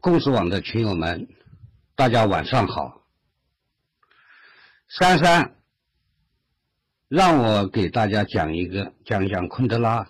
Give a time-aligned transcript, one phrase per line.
[0.00, 1.28] 共识网的群友们，
[1.94, 3.02] 大家晚上好。
[4.88, 5.56] 珊珊
[7.06, 10.08] 让我给大家讲一个，讲一讲昆德拉。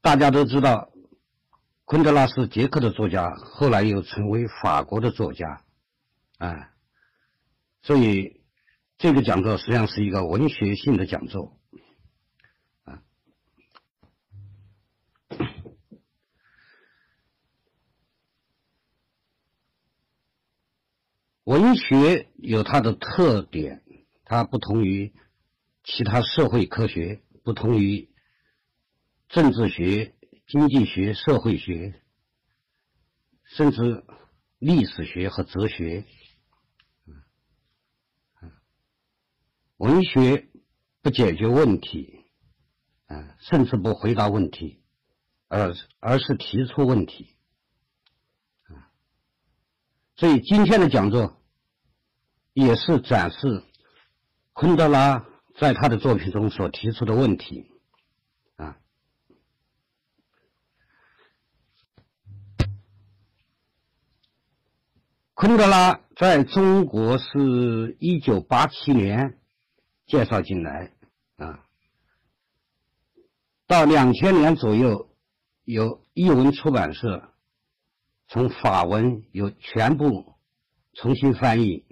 [0.00, 0.92] 大家都知道，
[1.84, 5.64] 昆德拉是捷克的作家，后来又成为法国的作家，
[6.38, 6.70] 啊，
[7.82, 8.40] 所以
[8.98, 11.59] 这个讲座实际上是一个文学性的讲座。
[21.50, 23.82] 文学有它的特点，
[24.24, 25.12] 它不同于
[25.82, 28.08] 其他社会科学，不同于
[29.28, 30.14] 政治学、
[30.46, 32.00] 经济学、社会学，
[33.42, 34.04] 甚至
[34.60, 36.04] 历史学和哲学。
[39.78, 40.48] 文学
[41.02, 42.26] 不解决问题，
[43.06, 44.80] 啊，甚至不回答问题，
[45.48, 47.34] 而而是提出问题。
[50.14, 51.39] 所以今天的讲座。
[52.52, 53.64] 也是展示
[54.52, 55.24] 昆德拉
[55.58, 57.70] 在他的作品中所提出的问题
[58.56, 58.76] 啊。
[65.34, 69.38] 昆德拉在中国是一九八七年
[70.06, 70.92] 介绍进来
[71.36, 71.64] 啊，
[73.66, 75.08] 到两千年左右，
[75.64, 77.32] 有译文出版社
[78.28, 80.34] 从法文有全部
[80.92, 81.86] 重新翻译。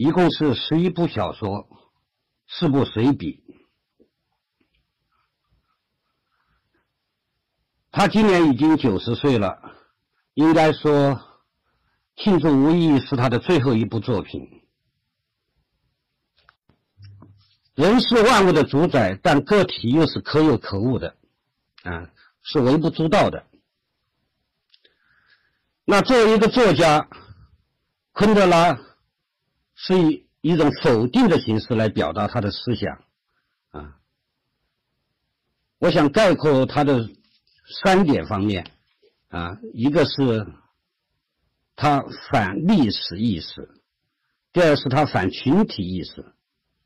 [0.00, 1.68] 一共是十一部小说，
[2.48, 3.44] 四部随笔。
[7.90, 9.60] 他今年已经九十岁了，
[10.32, 11.20] 应该说，
[12.16, 14.62] 庆祝无疑是他的最后一部作品。
[17.74, 21.14] 人是万物的主宰，但个体又是可有可无的，
[21.82, 22.08] 啊，
[22.40, 23.44] 是微不足道的。
[25.84, 27.06] 那作为一个作家，
[28.12, 28.86] 昆德拉。
[29.82, 33.02] 是以一种否定的形式来表达他的思想，
[33.70, 33.96] 啊，
[35.78, 37.08] 我想概括他的
[37.82, 38.70] 三点方面，
[39.28, 40.46] 啊，一个是
[41.76, 43.70] 他反历史意识，
[44.52, 46.34] 第二是他反群体意识，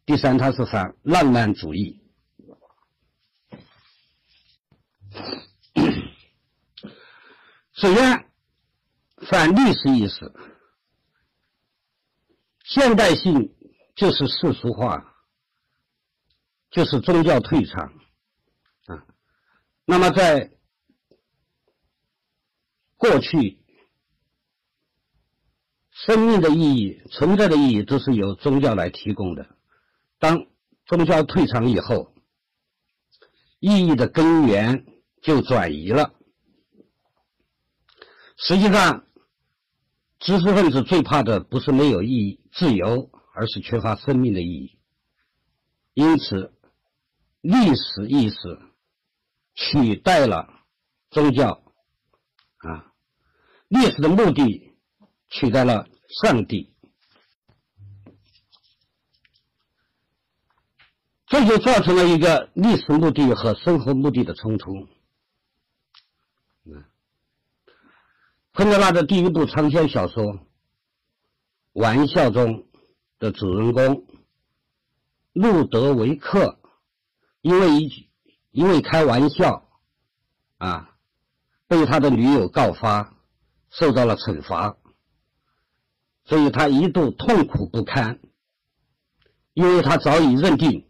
[0.06, 2.00] 第三他是反浪漫主义。
[7.74, 8.24] 首先，
[9.28, 10.32] 反历史意识。
[12.64, 13.54] 现代性
[13.94, 15.14] 就是世俗化，
[16.70, 17.92] 就是宗教退场
[18.86, 19.06] 啊。
[19.84, 20.50] 那么在
[22.96, 23.62] 过去，
[25.90, 29.56] 生命的意义、存在的意义都是由宗教来提供的。
[30.18, 30.46] 当
[30.86, 32.14] 宗教退场以后，
[33.60, 34.86] 意义的根源
[35.20, 36.14] 就转移了。
[38.38, 39.06] 实际上，
[40.18, 42.40] 知识分子最怕的不是没有意义。
[42.56, 44.78] 自由，而是缺乏生命的意义。
[45.92, 46.52] 因此，
[47.40, 48.36] 历史意识
[49.54, 50.48] 取代了
[51.10, 51.64] 宗教，
[52.58, 52.92] 啊，
[53.66, 54.72] 历史的目的
[55.28, 55.88] 取代了
[56.22, 56.72] 上帝，
[61.26, 64.88] 这就造成了一个历史目的和生活目的的冲突。
[68.52, 70.38] 昆德拉的第一部长篇小说。
[71.74, 72.66] 玩笑中
[73.18, 74.06] 的主人公
[75.32, 76.60] 路德维克，
[77.40, 78.08] 因为一句
[78.52, 79.68] 因为开玩笑
[80.58, 80.96] 啊，
[81.66, 83.16] 被他的女友告发，
[83.70, 84.76] 受到了惩罚，
[86.24, 88.20] 所以他一度痛苦不堪，
[89.52, 90.86] 因为他早已认定，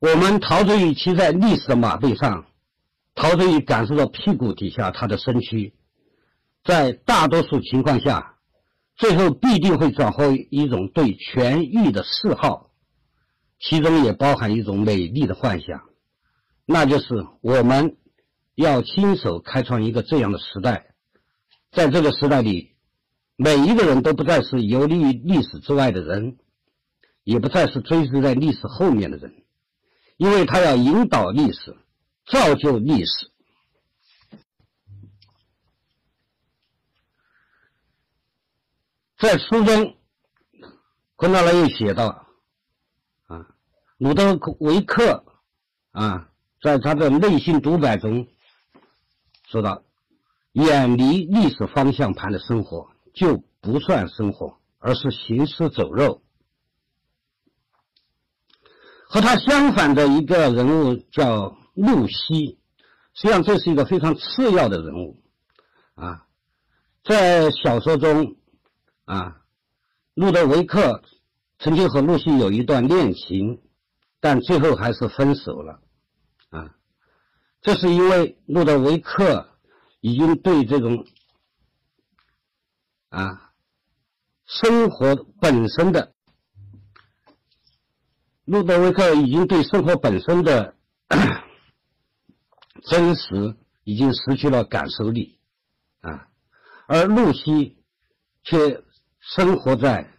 [0.00, 2.46] 我们陶醉于骑在历史的马背上，
[3.14, 5.74] 陶醉于感受到屁股底下他的身躯。
[6.64, 8.36] 在大多数情况下，
[8.96, 12.70] 最后必定会转化为一种对权欲的嗜好，
[13.60, 15.82] 其中也包含一种美丽的幻想，
[16.64, 17.98] 那就是我们
[18.54, 20.94] 要亲手开创一个这样的时代，
[21.70, 22.70] 在这个时代里，
[23.36, 26.38] 每一个人都不再是游离于历史之外的人，
[27.24, 29.34] 也不再是追随在历史后面的人，
[30.16, 31.76] 因为他要引导历史，
[32.26, 33.33] 造就历史。
[39.24, 39.96] 在书中，
[41.16, 42.26] 昆德拉又写到
[43.26, 43.46] ：“啊，
[43.96, 45.24] 鲁德维克
[45.92, 46.28] 啊，
[46.60, 48.28] 在他的内心独白中
[49.48, 49.82] 说到，
[50.52, 56.20] 远离历史方向盘的生活就不算生活，而是行尸走肉。
[59.08, 62.58] 和他相反的一个人物叫露西，
[63.14, 65.16] 实际上这是一个非常次要的人物
[65.94, 66.26] 啊。
[67.02, 68.36] 在小说中
[69.04, 69.42] 啊，
[70.14, 71.02] 路德维克
[71.58, 73.62] 曾经和露西有一段恋情，
[74.20, 75.80] 但最后还是分手了
[76.50, 76.74] 啊。
[77.60, 79.48] 这是因为路德维克
[80.00, 81.06] 已经对这种
[83.08, 83.52] 啊
[84.46, 86.14] 生活本身的。
[88.44, 90.76] 路德维克已经对生活本身的
[92.82, 95.38] 真实已经失去了感受力，
[96.02, 96.28] 啊，
[96.86, 97.82] 而露西
[98.42, 98.84] 却
[99.26, 100.10] 生活在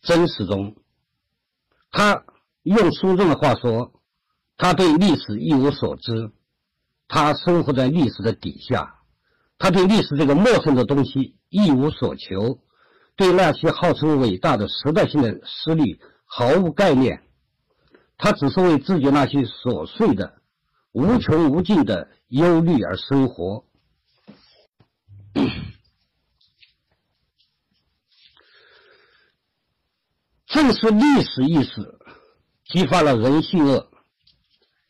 [0.00, 0.74] 真实中。
[1.90, 2.24] 他
[2.62, 3.92] 用书中的话说，
[4.56, 6.32] 他对历史一无所知，
[7.06, 9.00] 他生活在历史的底下，
[9.58, 12.58] 他对历史这个陌生的东西一无所求，
[13.16, 16.00] 对那些号称伟大的时代性的实力。
[16.26, 17.22] 毫无概念，
[18.16, 20.40] 他只是为自己那些琐碎的、
[20.90, 23.64] 无穷无尽的忧虑而生活。
[30.54, 31.98] 正是历史意识
[32.64, 33.90] 激发了人性恶，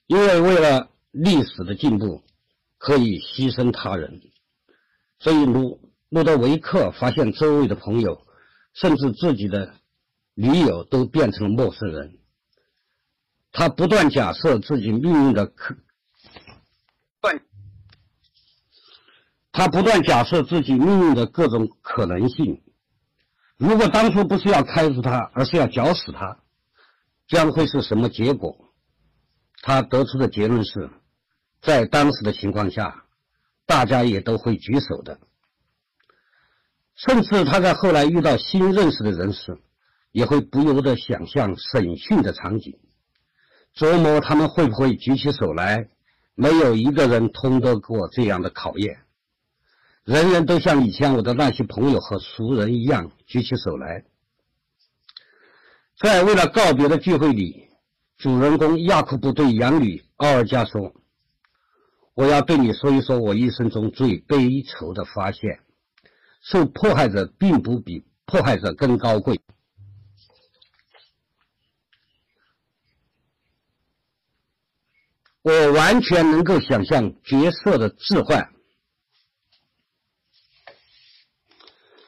[0.06, 2.22] 因为为了历史的进步，
[2.76, 4.20] 可以牺牲他人。
[5.20, 5.80] 所以，路
[6.10, 8.26] 路德维克发现周围的朋友，
[8.74, 9.74] 甚至自己的。
[10.36, 12.18] 女友都变成了陌生人。
[13.52, 15.76] 他不断假设自己命运的可，
[19.52, 22.60] 他不断假设自己命运的各种可能性。
[23.56, 26.38] 如果当初不是要开除他，而是要绞死他，
[27.28, 28.72] 将会是什么结果？
[29.62, 30.90] 他得出的结论是，
[31.62, 33.04] 在当时的情况下，
[33.66, 35.18] 大家也都会举手的。
[36.96, 39.58] 甚至他在后来遇到新认识的人时，
[40.12, 42.78] 也会不由得想象审讯的场景，
[43.74, 45.88] 琢磨他们会不会举起手来。
[46.36, 49.03] 没有一个人通得过这样的考验，
[50.04, 54.04] 人人都像以前我的那些朋友和熟人一样举起手来。
[55.98, 57.70] 在为了告别的聚会里，
[58.18, 60.92] 主人公亚库布对养女奥尔加说
[62.14, 65.60] ：“我要对你说一说我一生中最悲愁的发现：
[66.42, 69.40] 受迫害者并不比迫害者更高贵。”
[75.40, 78.53] 我完全能够想象角色的置换，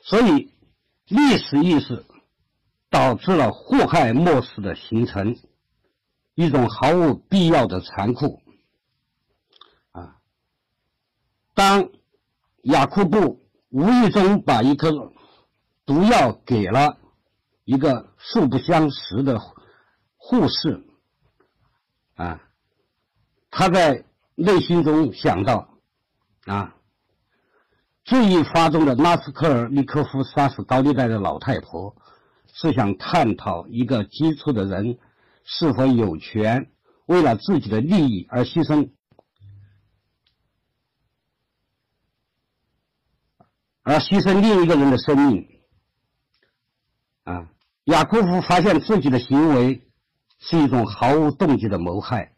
[0.06, 0.52] 所以
[1.08, 2.06] 历史意识
[2.90, 5.36] 导致了祸害末世的形成，
[6.36, 8.40] 一种毫无必要的残酷。
[9.90, 10.18] 啊，
[11.54, 11.90] 当
[12.62, 14.92] 雅库布无意中把一颗
[15.84, 16.98] 毒药给了
[17.64, 19.40] 一个素不相识的
[20.16, 20.86] 护士，
[22.14, 22.40] 啊。
[23.50, 24.04] 他在
[24.36, 25.80] 内心中想到：
[26.44, 26.75] 啊，
[28.06, 31.96] 最意发动的拉斯科尔尼科夫杀死高利贷的老太婆，
[32.54, 34.96] 是想探讨一个基础的人
[35.42, 36.70] 是否有权
[37.06, 38.90] 为了自己的利益而牺牲，
[43.82, 45.44] 而牺牲另一个人的生命。
[47.24, 47.50] 啊，
[47.86, 49.90] 雅库夫发现自己的行为
[50.38, 52.36] 是一种毫无动机的谋害。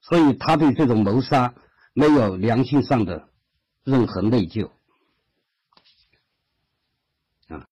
[0.00, 1.54] 所以他对这种谋杀
[1.92, 3.27] 没有良心上的
[3.88, 4.70] 任何内疚
[7.48, 7.66] 啊。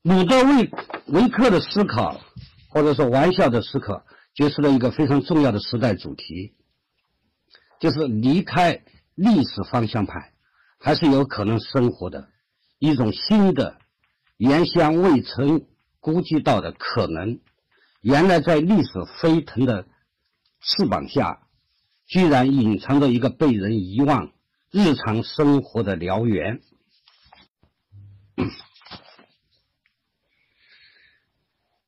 [0.00, 0.70] 鲁德维
[1.08, 2.18] 维克的思考，
[2.70, 6.54] 或者说玩笑的思考，揭示了一个非常重要的时代主题，
[7.78, 8.82] 就是离开
[9.14, 10.32] 历史方向盘，
[10.78, 12.30] 还是有可能生活的
[12.78, 13.78] 一种新的、
[14.38, 15.66] 原先未曾
[16.00, 17.38] 估计到的可能。
[18.00, 19.86] 原来在历史飞腾的
[20.60, 21.47] 翅膀下，
[22.08, 24.32] 居然隐藏着一个被人遗忘、
[24.72, 26.60] 日常生活的燎原。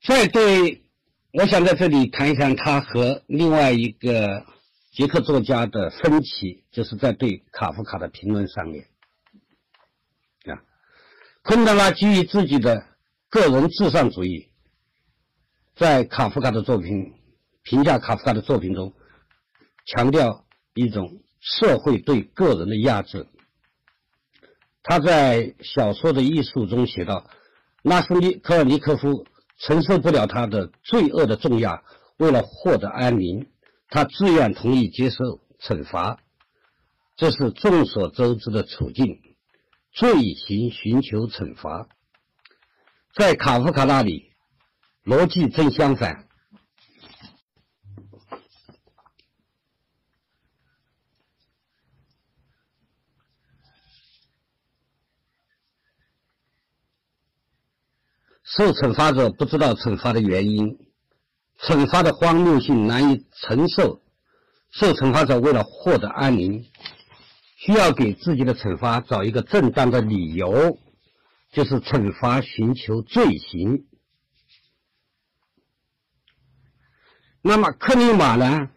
[0.03, 0.85] 所以对，
[1.33, 4.47] 我想在这里谈一谈他和另外一个
[4.93, 8.89] 捷克作家的分歧，就是在对卡夫卡的评论上面。
[10.45, 10.63] 啊，
[11.43, 12.87] 昆德拉基于自己的
[13.31, 14.49] 个人至上主义。
[15.77, 17.15] 在卡夫卡的作品
[17.63, 18.93] 评价卡夫卡的作品中，
[19.87, 20.45] 强调
[20.75, 23.27] 一种社会对个人的压制。
[24.83, 27.29] 他在小说的艺术中写道
[27.83, 29.27] ：“拉斯尼科尔尼科夫
[29.59, 31.83] 承受不了他的罪恶的重压，
[32.17, 33.49] 为了获得安宁，
[33.89, 36.21] 他自愿同意接受惩罚。
[37.17, 39.21] 这是众所周知的处境，
[39.93, 41.89] 罪行寻求惩罚。
[43.15, 44.29] 在卡夫卡那里。”
[45.03, 46.29] 逻辑正相反。
[58.43, 60.79] 受惩罚者不知道惩罚的原因，
[61.61, 64.03] 惩罚的荒谬性难以承受，
[64.71, 66.65] 受惩罚者为了获得安宁，
[67.57, 70.79] 需要给自己的惩罚找一个正当的理由，
[71.53, 73.87] 就是惩罚寻求罪行。
[77.43, 78.71] 那么克里马呢，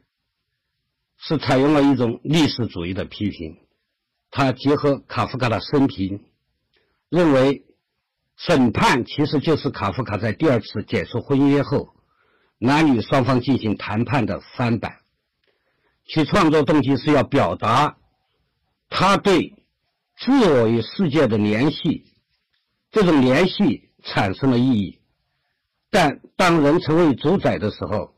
[1.17, 3.57] 是采用了一种历史主义的批评，
[4.29, 6.23] 他结合卡夫卡的生平，
[7.09, 7.63] 认为。
[8.35, 11.95] 审判其实就是卡夫卡在第二次解除婚约后，
[12.57, 14.99] 男女双方进行谈判的翻版。
[16.05, 17.97] 其创作动机是要表达
[18.89, 19.63] 他对
[20.17, 22.11] 自我与世界的联系，
[22.91, 24.99] 这种联系产生了意义。
[25.89, 28.17] 但当人成为主宰的时候，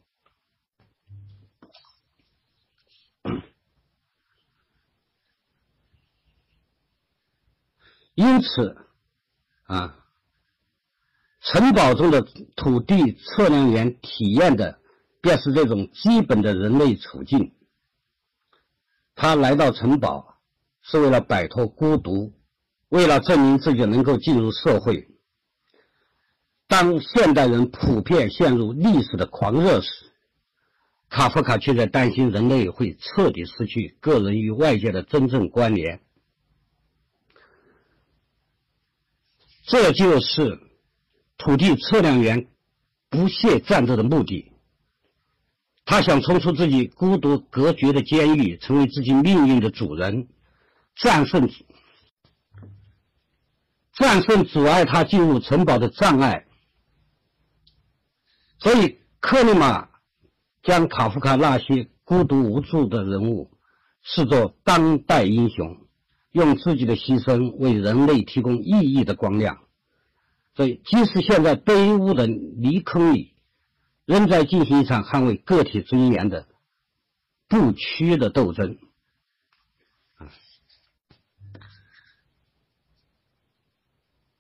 [8.16, 8.88] 因此，
[9.66, 10.00] 啊。
[11.46, 12.24] 城堡中的
[12.56, 14.80] 土地测量员体验的，
[15.22, 17.54] 便是这种基本的人类处境。
[19.14, 20.40] 他来到城堡，
[20.82, 22.34] 是为了摆脱孤独，
[22.90, 25.08] 为了证明自己能够进入社会。
[26.68, 30.12] 当现代人普遍陷入历史的狂热时，
[31.10, 36.02] 卡夫卡却在担心人类会彻底失去个人与外界的真正关联。
[39.68, 40.60] 这就是。
[41.38, 42.48] 土地测量员
[43.10, 44.51] 不懈战斗的目的，
[45.86, 50.27] 他想冲出自己孤独隔绝的监狱，成为自己命运的主人，
[50.96, 51.50] 战胜
[53.94, 56.46] 战胜阻碍他进入城堡的障碍。
[58.60, 59.89] 所以，克里马
[60.63, 63.51] 将卡夫卡那些孤独无助的人物
[64.01, 65.88] 视作当代英雄，
[66.32, 69.65] 用自己的牺牲为人类提供意义的光亮。
[70.56, 73.36] 所以，即使现在卑污的泥坑里，
[74.06, 76.48] 仍在进行一场捍卫个体尊严的
[77.50, 78.78] 不屈的斗争。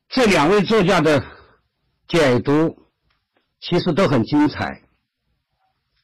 [0.07, 1.25] 这两位作家的
[2.07, 2.87] 解读
[3.59, 4.83] 其实都很精彩。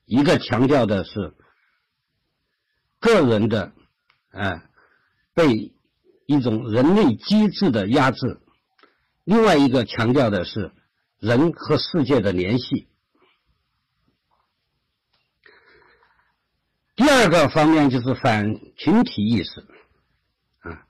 [0.03, 1.33] 一个强调的是
[2.99, 3.71] 个人的，
[4.31, 4.69] 哎，
[5.33, 5.73] 被
[6.25, 8.41] 一种人类机制的压制。
[9.23, 10.71] 另外一个强调的是
[11.19, 12.87] 人和世界的联系。
[16.95, 19.61] 第二个方面就是反群体意识，
[20.59, 20.85] 啊，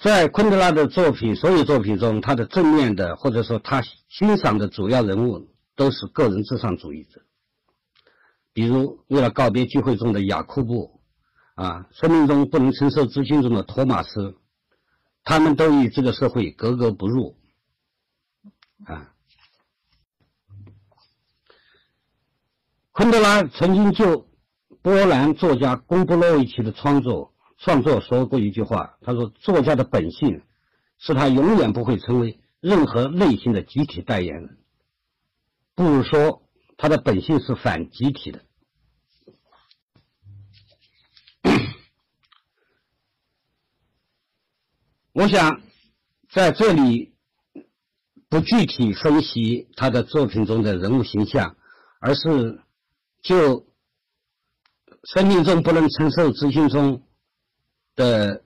[0.00, 7.22] 在昆德拉的作品所有作品中，他的正面的或者说他欣赏的主要人物都是个人至上主义者，
[8.52, 11.02] 比如为了告别聚会中的雅库布，
[11.54, 14.36] 啊，生命中不能承受资金中的托马斯。
[15.28, 17.36] 他们都与这个社会格格不入，
[18.86, 19.12] 啊。
[22.92, 24.26] 昆德拉曾经就
[24.80, 30.42] 波兰作家贡布洛维奇的创作创作说过一句话，他说：“作家的本性
[30.96, 34.56] 是他永远不会成为任何类型的集体代言人，
[35.74, 36.42] 不如说
[36.78, 38.42] 他的本性是反集体的。”
[45.18, 45.60] 我想
[46.30, 47.12] 在这里
[48.28, 51.56] 不具体分析他的作品中的人物形象，
[51.98, 52.62] 而是
[53.20, 53.66] 就
[55.02, 57.02] 生命中不能承受之轻中
[57.96, 58.44] 的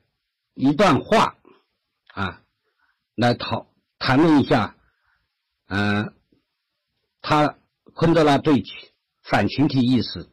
[0.54, 1.36] 一段话
[2.14, 2.40] 啊，
[3.16, 3.66] 来讨
[3.98, 4.74] 谈论一下，
[5.66, 6.14] 嗯，
[7.20, 7.58] 他
[7.92, 8.64] 昆德拉对
[9.22, 10.26] 反群体意识。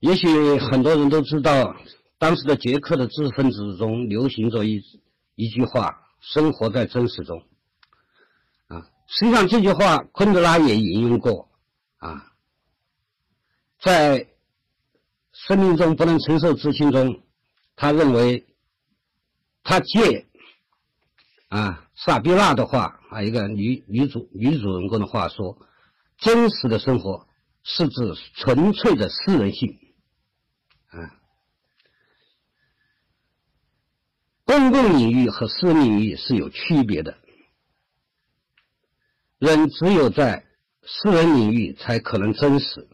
[0.00, 1.76] 也许很多人都知道，
[2.18, 4.82] 当时的捷克的知识分子中流行着一
[5.34, 7.42] 一句话：“生活在真实中。”
[8.68, 11.50] 啊，实际上这句话昆德拉也引用过。
[11.98, 12.32] 啊，
[13.78, 14.26] 在
[15.32, 17.22] 生命中不能承受之轻中，
[17.76, 18.46] 他认为
[19.62, 20.26] 他借
[21.48, 25.58] 啊萨比娜的话啊一个女女主女主人公的话说
[26.16, 27.26] ：“真实的生活
[27.62, 29.78] 是指纯粹的私人性。”
[34.50, 37.16] 公共领域和私人领域是有区别的。
[39.38, 40.44] 人只有在
[40.82, 42.88] 私人领域才可能真实，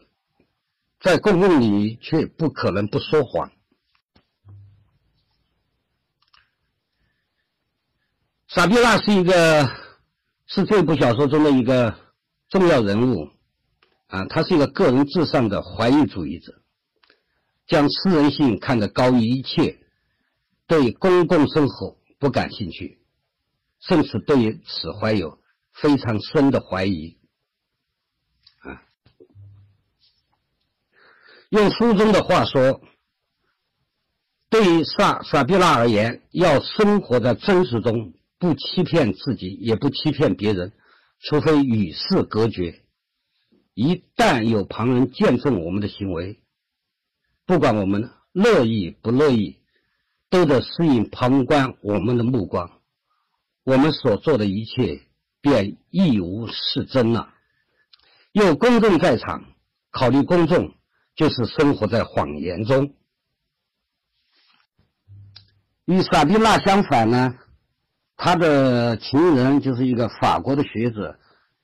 [1.01, 3.51] 在公共领域却不可能不说谎。
[8.47, 9.67] 萨比娜是一个，
[10.45, 11.97] 是这部小说中的一个
[12.49, 13.31] 重要人物，
[14.05, 16.61] 啊，他是一个个人至上的怀疑主义者，
[17.65, 19.79] 将私人性看得高于一切，
[20.67, 22.99] 对公共生活不感兴趣，
[23.79, 25.39] 甚至对此怀有
[25.73, 27.17] 非常深的怀疑，
[28.59, 28.83] 啊，
[31.49, 32.81] 用书中的话说，
[34.49, 38.13] 对于萨萨比娜而言，要生活在真实中。
[38.39, 40.71] 不欺骗自己，也不欺骗别人，
[41.19, 42.83] 除非与世隔绝。
[43.73, 46.39] 一旦有旁人见证我们的行为，
[47.47, 49.56] 不管我们乐意不乐意，
[50.29, 52.71] 都得适应旁观我们的目光。
[53.63, 55.01] 我们所做的一切
[55.41, 57.33] 便一无是真了。
[58.31, 59.43] 有公众在场，
[59.91, 60.73] 考虑公众，
[61.15, 62.93] 就是生活在谎言中。
[65.85, 67.35] 与萨蒂娜相反呢？
[68.19, 71.19] 他的情人就是一个法国的学者，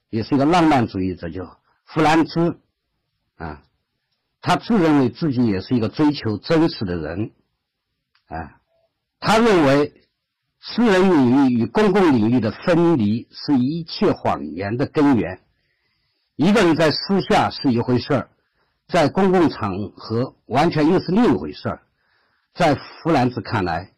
[0.10, 2.60] 也是一个浪漫主义者，叫弗兰兹，
[3.38, 3.64] 啊，
[4.40, 7.32] 他自认为自己也是一个追求真实的人，
[8.28, 8.62] 啊，
[9.20, 9.94] 他认为
[10.60, 15.42] 私人领域与公共领域的分离是一切谎言的根源。
[16.36, 18.30] 一个人在私下是一回事儿，
[18.88, 21.84] 在公共场合完全又是另一回事儿。
[22.54, 23.90] 在弗兰兹看来。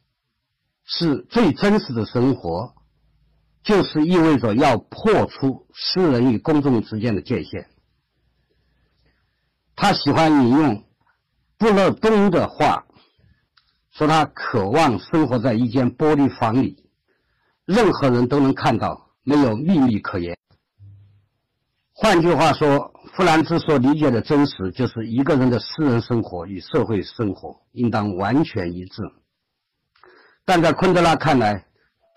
[0.87, 2.75] 是最真实的生活，
[3.63, 7.67] 就是意味着要破除私人与公众之间的界限。
[9.75, 10.83] 他喜欢引用
[11.57, 12.85] 布勒东的话，
[13.97, 16.83] 说他渴望生活在一间玻璃房里，
[17.63, 20.37] 任何人都能看到，没有秘密可言。
[21.93, 29.01] 换句话说，弗兰兹所理解的真实，就是一个人的私人生活与社会生活应当完全一致。
[30.43, 31.65] 但在昆德拉看来，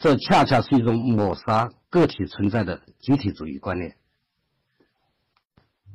[0.00, 3.96] 这恰恰是一种抹杀个体存在的集体主义观念。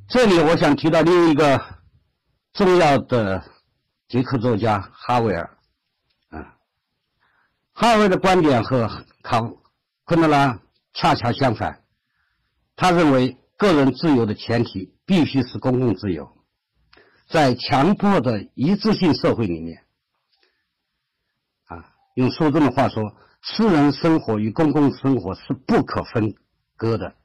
[0.07, 1.61] 这里我想提到另一个
[2.53, 3.43] 重要的
[4.07, 5.57] 捷克作家哈维尔，
[7.73, 9.41] 哈维的观点和考
[10.05, 10.61] 昆德拉
[10.93, 11.81] 恰恰相反。
[12.75, 16.37] 他认为个人自由的前提必须是公共自由，
[17.27, 19.83] 在强迫的一致性社会里面。
[21.65, 26.35] 啊用书中的话说，私人生活与公共生活是不可分
[26.75, 27.15] 割的，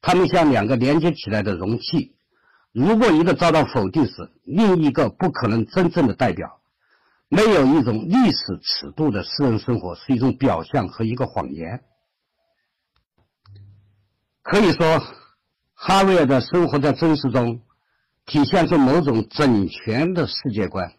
[0.00, 2.16] 它们像两个连接起来的容器。
[2.72, 6.61] 如果一个遭到否定时，另一个不可能真正的代表。
[7.32, 11.82] 没有一种历史尺度的私人生活是一种表象和一个谎言。
[14.42, 15.00] 可以说，
[15.74, 17.62] 哈维尔的生活在真实中，
[18.26, 20.92] 体现出某种整全的世界观，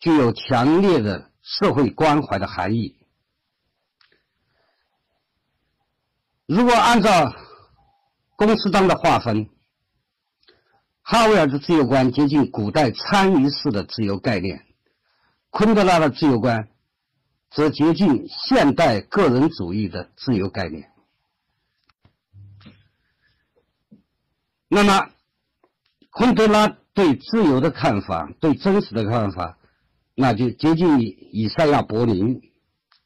[0.00, 1.30] 具有强烈的。
[1.44, 2.94] 社会关怀的含义。
[6.46, 7.34] 如果按照
[8.36, 9.50] 公司当的划分，
[11.02, 14.64] 哈维尔的自由观接近古代参与式的自由概念，
[15.52, 16.70] 昆德拉的自由观
[17.50, 20.90] 则接近现代个人主义的自由概念。
[24.66, 25.10] 那么，
[26.08, 29.58] 昆德拉对自由的看法，对真实的看法。
[30.14, 32.40] 那就接近于以赛亚·柏林，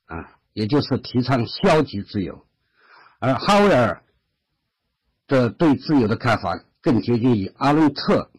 [0.04, 2.46] 啊，也就是提倡消极自由，
[3.18, 4.04] 而哈维尔
[5.26, 8.30] 的对自由的看法更接近于阿伦特，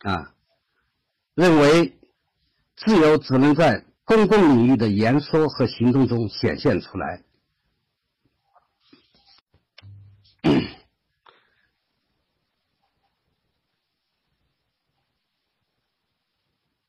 [0.00, 0.34] 啊，
[1.34, 1.96] 认为
[2.76, 7.22] 自由只能在公共领域的言说和行动中显现出来。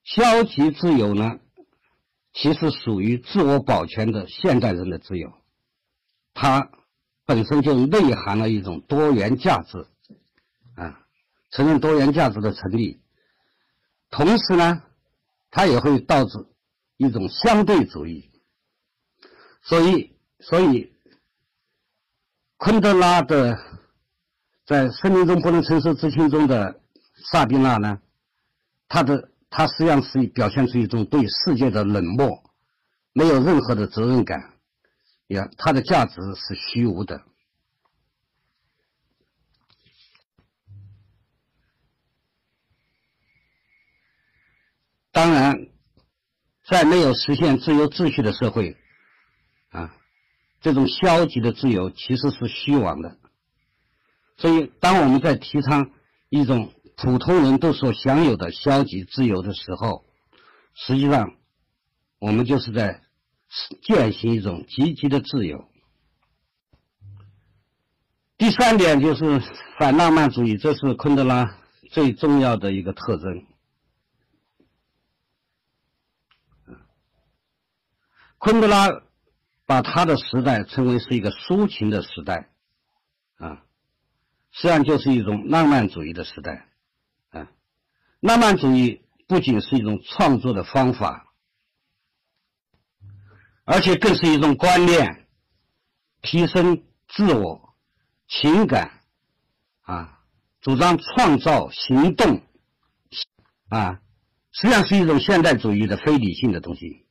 [0.04, 1.40] 消极自由呢，
[2.34, 5.32] 其实属于自我保全的现代人的自由，
[6.34, 6.72] 它
[7.26, 9.86] 本身就内含了一种多元价值，
[10.76, 11.06] 啊，
[11.52, 13.00] 承认多元价值的成立，
[14.10, 14.82] 同时呢，
[15.58, 16.38] 它也会导致
[16.98, 18.30] 一种相对主义，
[19.64, 20.94] 所以，所以，
[22.58, 23.58] 昆德拉的
[24.68, 26.80] 在《生命中不能承受之轻》中的
[27.32, 28.00] 萨宾娜呢，
[28.88, 29.32] 他的。
[29.50, 32.44] 它实际上是表现出一种对世界的冷漠，
[33.14, 34.54] 没有任何的责任感，
[35.28, 37.24] 也它的价值是虚无的。
[45.18, 45.58] 当然，
[46.70, 48.78] 在没有实现自由秩序的社会，
[49.72, 49.96] 啊，
[50.62, 53.18] 这种消极的自由其实是虚妄的。
[54.38, 55.90] 所以，当我们在提倡
[56.30, 56.72] 一种。
[57.00, 60.04] 普通人都所享有的消极自由的时候，
[60.74, 61.36] 实际上，
[62.18, 63.04] 我们就是在
[63.84, 65.70] 践行一种积极的自由。
[68.36, 69.40] 第三点就是
[69.78, 71.56] 反浪漫主义，这是昆德拉
[71.92, 73.46] 最重要的一个特征。
[78.40, 79.02] 昆德拉
[79.66, 82.50] 把他的时代称为是一个抒情的时代，
[83.38, 83.64] 啊，
[84.52, 86.68] 实际上就是一种浪漫主义的时代，
[87.32, 87.50] 啊，
[88.20, 91.34] 浪漫主义不仅是一种创作的方法，
[93.66, 95.28] 而且更是一种观念，
[96.22, 97.74] 提升自我
[98.28, 99.02] 情感，
[99.82, 100.20] 啊，
[100.62, 102.44] 主张创造行动，
[103.70, 104.00] 啊，
[104.52, 107.07] 实际上是一种现代主义的非理性的东西。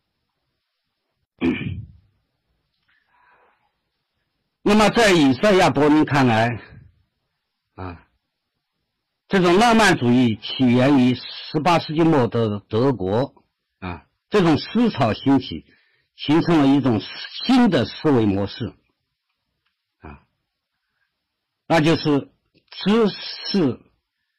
[4.69, 6.61] 那么，在以赛亚·伯林看来，
[7.77, 8.05] 啊，
[9.29, 13.45] 这种浪漫主义起源于十八世纪末的德国，
[13.79, 15.65] 啊，这种思潮兴起，
[16.17, 17.01] 形成了一种
[17.45, 18.75] 新的思维模式，
[20.01, 20.27] 啊，
[21.69, 22.33] 那就是
[22.69, 23.79] 知识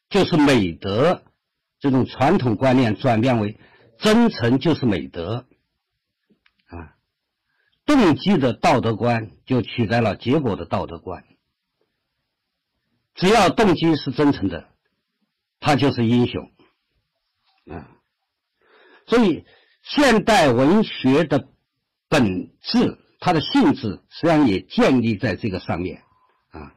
[0.10, 1.24] 就是美德
[1.80, 3.58] 这种传统观念转变为
[3.98, 5.46] 真诚就是美德。
[7.88, 11.24] 动机的道德观就取代了结果的道德观。
[13.16, 14.70] 只要动机是真诚的，
[15.62, 16.52] 他就是英雄。
[17.72, 17.90] 啊，
[19.08, 19.46] 所以
[19.82, 21.48] 现代文学的
[22.10, 26.04] 本质，它的性质实际上也建立在这个上面。
[26.50, 26.76] 啊，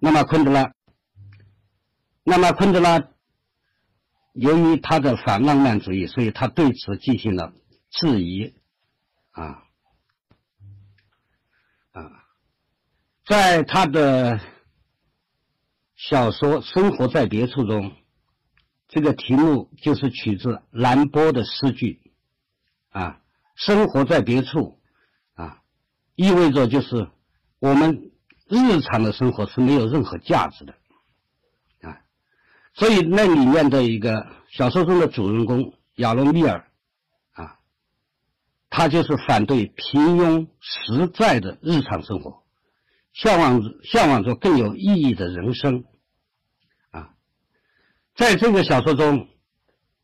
[0.00, 0.72] 那么昆德拉，
[2.22, 3.08] 那么昆德拉
[4.32, 7.52] 由于他的反浪漫主义，所以他对此进行了
[7.90, 8.54] 质疑。
[9.32, 9.64] 啊。
[12.00, 12.24] 啊。
[13.24, 14.40] 在他的
[15.96, 17.92] 小说《生活在别处》中，
[18.88, 22.12] 这个题目就是取自兰波的诗句，
[22.90, 23.20] 啊，
[23.56, 24.78] 生活在别处，
[25.34, 25.62] 啊，
[26.14, 27.08] 意味着就是
[27.58, 28.12] 我们
[28.48, 30.74] 日常的生活是没有任何价值的，
[31.80, 31.98] 啊，
[32.74, 36.70] 所以那里面的一个小说中的主人公亚伦密尔，
[38.76, 42.42] 他就是反对平庸实在的日常生活。
[43.14, 45.84] 向往向往着更有意义的人生，
[46.90, 47.14] 啊，
[48.14, 49.28] 在这个小说中，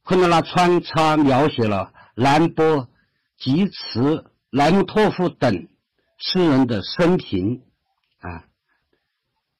[0.04, 2.88] 昆德拉穿插描写了兰波、
[3.37, 5.68] 吉茨、兰托夫等
[6.16, 7.61] 诗人的生平，
[8.20, 8.48] 啊，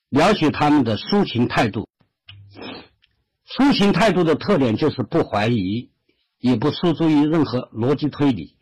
[0.09, 1.87] 描写他们的抒情态度。
[3.47, 5.91] 抒情态度的特点就是不怀疑，
[6.39, 8.57] 也不诉诸于任何逻辑推理，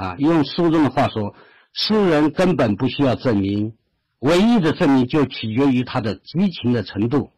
[0.00, 1.34] 啊，用书中的话说。
[1.72, 3.76] 诗人根本不需要证明，
[4.18, 7.30] 唯一的证明就取决于他的激情的程度。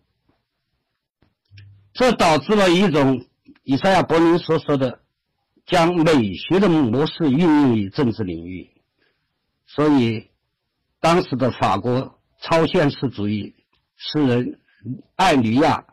[1.92, 3.26] 这导致了一种
[3.62, 5.00] 以赛亚·柏林所说的
[5.66, 8.70] 将美学的模式运用于政治领域。
[9.66, 10.30] 所以，
[10.98, 13.54] 当时的法国超现实主义
[13.96, 14.60] 诗人
[15.14, 15.84] 艾吕亚，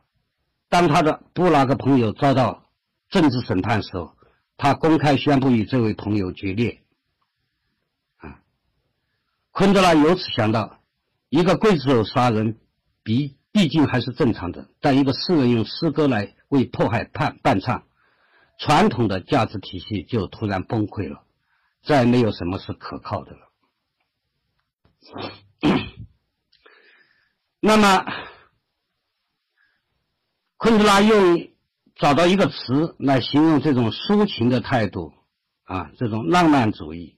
[0.70, 2.70] 当他的布拉格朋友遭到
[3.10, 4.14] 政治审判时候，
[4.60, 6.84] 他公开宣布与这位朋友决裂。
[8.18, 8.42] 啊
[9.52, 10.82] 昆德拉由此想到，
[11.30, 12.60] 一个刽子手杀人，
[13.02, 17.88] 毕毕竟还是正常的，但一个诗人用诗歌来为迫害伴伴唱，
[18.60, 21.24] 传统的价值体系就突然崩溃了，
[21.82, 23.50] 再没有什么是可靠的了。
[27.62, 28.06] 那么，
[30.58, 31.49] 昆德拉用
[32.00, 35.14] 找到一个词来形容这种抒情的态度，
[35.66, 37.18] 啊，这种浪漫主义。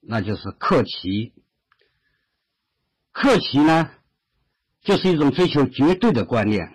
[0.00, 1.34] 那就是克奇。
[3.10, 3.90] 克奇呢，
[4.82, 6.72] 就是一种追求绝对的观念，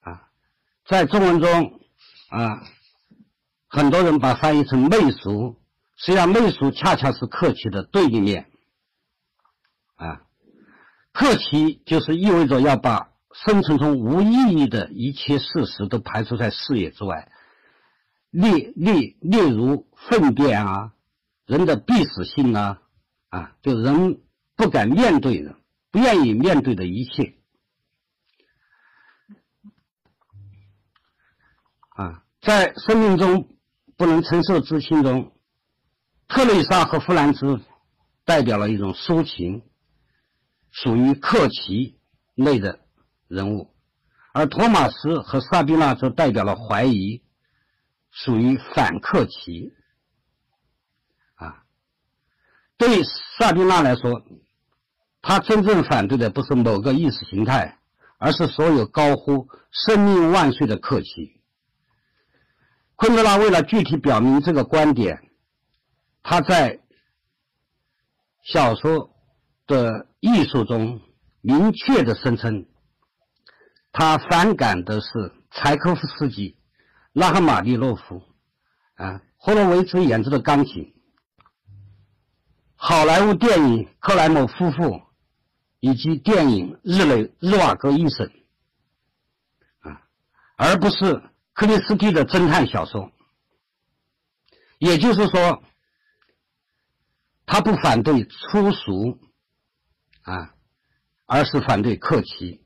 [0.00, 0.28] 啊，
[0.86, 1.80] 在中文中，
[2.28, 2.66] 啊，
[3.68, 5.58] 很多人把翻译成媚俗，
[5.96, 8.50] 实际上媚俗恰恰是克奇的对立面，
[9.94, 10.20] 啊，
[11.12, 17.30] 克奇就是意味着要把生存中无意义的一切事实都排除在视野之外，
[18.30, 20.94] 例例例如粪便啊。
[21.46, 22.78] 人的必死性呢？
[23.28, 24.20] 啊，就人
[24.54, 25.56] 不敢面对的、
[25.90, 27.34] 不愿意面对的一切。
[31.88, 33.48] 啊，在生命中
[33.96, 35.32] 不能承受之轻中，
[36.28, 37.60] 特蕾莎和弗兰兹
[38.24, 39.64] 代表了一种抒情，
[40.70, 41.98] 属于克奇
[42.36, 42.78] 类的
[43.30, 43.70] 人物；
[44.32, 47.22] 而托马斯和萨宾娜则代表了怀疑，
[48.10, 49.72] 属于反克奇。
[52.76, 53.04] 对
[53.38, 54.22] 萨宾娜来说，
[55.20, 57.78] 他真正反对的不是某个意识形态，
[58.18, 61.42] 而是所有高呼“生命万岁”的客气。
[62.96, 65.30] 昆德拉为了具体表明这个观点，
[66.22, 66.80] 他在
[68.42, 69.08] 小说
[69.66, 71.02] 《的艺术中
[71.42, 72.64] 明确的声称，
[73.92, 75.08] 他反感的是
[75.50, 76.56] 柴可夫斯基、
[77.12, 78.22] 拉赫玛尼诺夫、
[78.94, 80.94] 啊霍洛维茨演奏的钢琴，
[82.76, 85.00] 好莱坞电影克莱姆夫妇
[85.80, 88.30] 以及电影日内日瓦戈医生，
[89.80, 90.02] 啊，
[90.56, 91.22] 而不是
[91.54, 93.10] 克里斯蒂的侦探小说。
[94.78, 95.62] 也就是说，
[97.46, 99.18] 他不反对粗俗，
[100.20, 100.54] 啊，
[101.24, 102.59] 而是反对客气，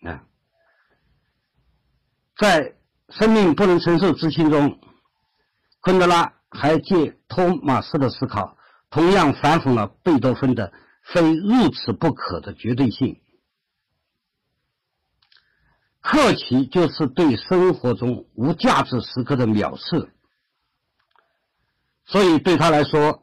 [0.00, 0.24] 啊，
[2.36, 2.74] 在
[3.08, 4.80] 生命不能承受之轻中，
[5.80, 8.56] 昆德拉还借托马斯的思考，
[8.88, 13.20] 同样反讽了贝多芬的非如此不可的绝对性。
[16.00, 20.14] 客气就是对生活中无价值时刻的藐视。
[22.06, 23.22] 所以对他来说，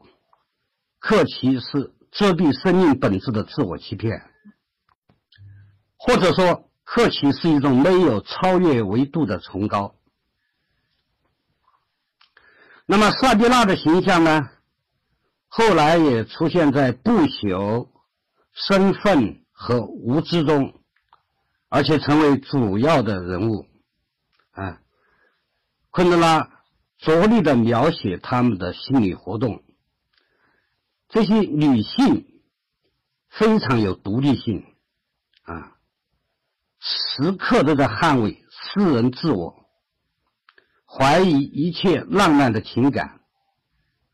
[1.00, 4.30] 客气是遮蔽生命本质的自我欺骗，
[5.96, 9.94] 或者说，客气是一种没有超越维度的崇高。
[12.86, 14.48] 那么，萨蒂娜的形象呢？
[15.48, 17.90] 后来也出现在不朽、
[18.54, 20.80] 身份和无知中，
[21.68, 23.66] 而且成为主要的人物。
[24.52, 24.80] 啊，
[25.90, 26.50] 昆德拉。
[26.98, 29.62] 着力的描写他们的心理活动，
[31.08, 32.42] 这些女性
[33.28, 34.64] 非常有独立性，
[35.44, 35.77] 啊，
[36.80, 39.68] 时刻都在捍卫私人自我，
[40.86, 43.20] 怀疑一切浪漫的情感，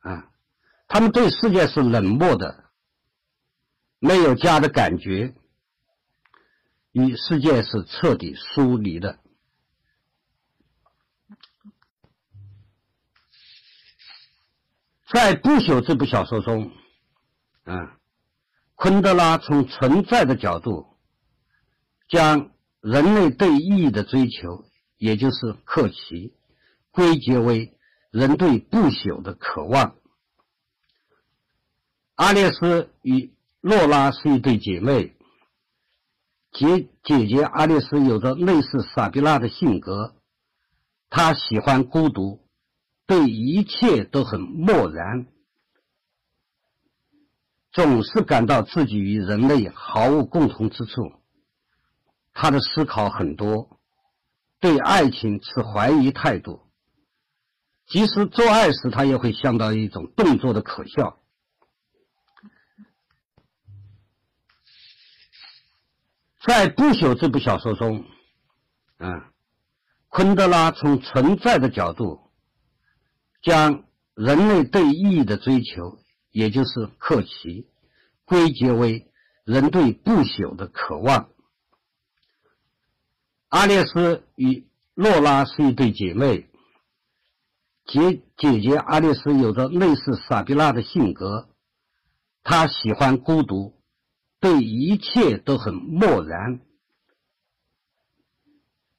[0.01, 0.31] 啊，
[0.89, 2.65] 他们对世界是冷漠的，
[3.99, 5.35] 没有家的感觉，
[6.93, 9.19] 与世界是彻底疏离的。
[15.13, 16.73] 在《不朽》这部小说中，
[17.65, 17.99] 啊，
[18.75, 20.97] 昆德拉从存在的角度，
[22.09, 22.51] 将
[22.85, 24.67] 人类对意义的追求，
[24.99, 26.35] 也就是克奇，
[26.91, 27.79] 归结为
[28.11, 29.97] 人对不朽的渴望。
[32.15, 35.17] 阿列斯与洛拉是一对姐妹，
[36.53, 40.15] 姐姐姐阿列斯有着类似萨比拉的性格，
[41.09, 42.45] 她喜欢孤独。
[43.07, 45.27] 对一切都很漠然，
[47.73, 51.13] 总是感到自己与人类毫无共同之处。
[52.35, 53.81] 他的思考很多，
[54.61, 56.61] 对爱情持怀疑态度。
[57.87, 61.19] 即使做爱时，他也会想到一种动作的可笑。
[66.47, 68.05] 在《不朽》这部小说中，
[68.99, 69.31] 啊，
[70.09, 72.21] 昆德拉从存在的角度。
[73.43, 75.99] 将人类对意义的追求，
[76.31, 77.69] 也就是克奇，
[78.25, 79.13] 归结为
[79.45, 81.29] 人对不朽的渴望。
[83.55, 86.49] 阿列斯与洛拉是一对姐妹，
[87.87, 91.49] 姐姐姐阿列斯有着类似萨比拉的性格，
[92.43, 93.81] 她喜欢孤独，
[94.41, 96.63] 对一切都很漠然，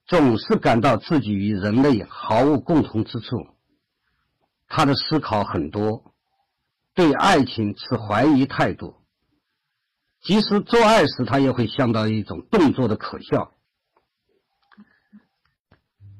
[0.07, 3.49] 总是感到自己与人类毫无共同之处。
[4.69, 6.13] 他的思考很多，
[6.93, 8.95] 对爱情持怀疑态度。
[10.21, 13.51] 即使做爱时，他也会想到一种动作的可笑。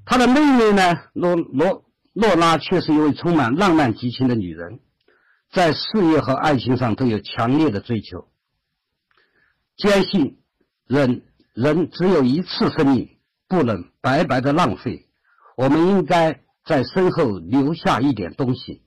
[0.06, 4.80] 他的妹妹呢，罗罗洛拉却是一位充满浪漫激情的女人，
[5.52, 8.30] 在事业和爱情上都有强烈的追求，
[9.76, 10.40] 坚信
[10.88, 15.10] 人人只有一次生命，不能白白的浪费。
[15.58, 16.42] 我们应该。
[16.68, 18.82] 在身后留下一点东西。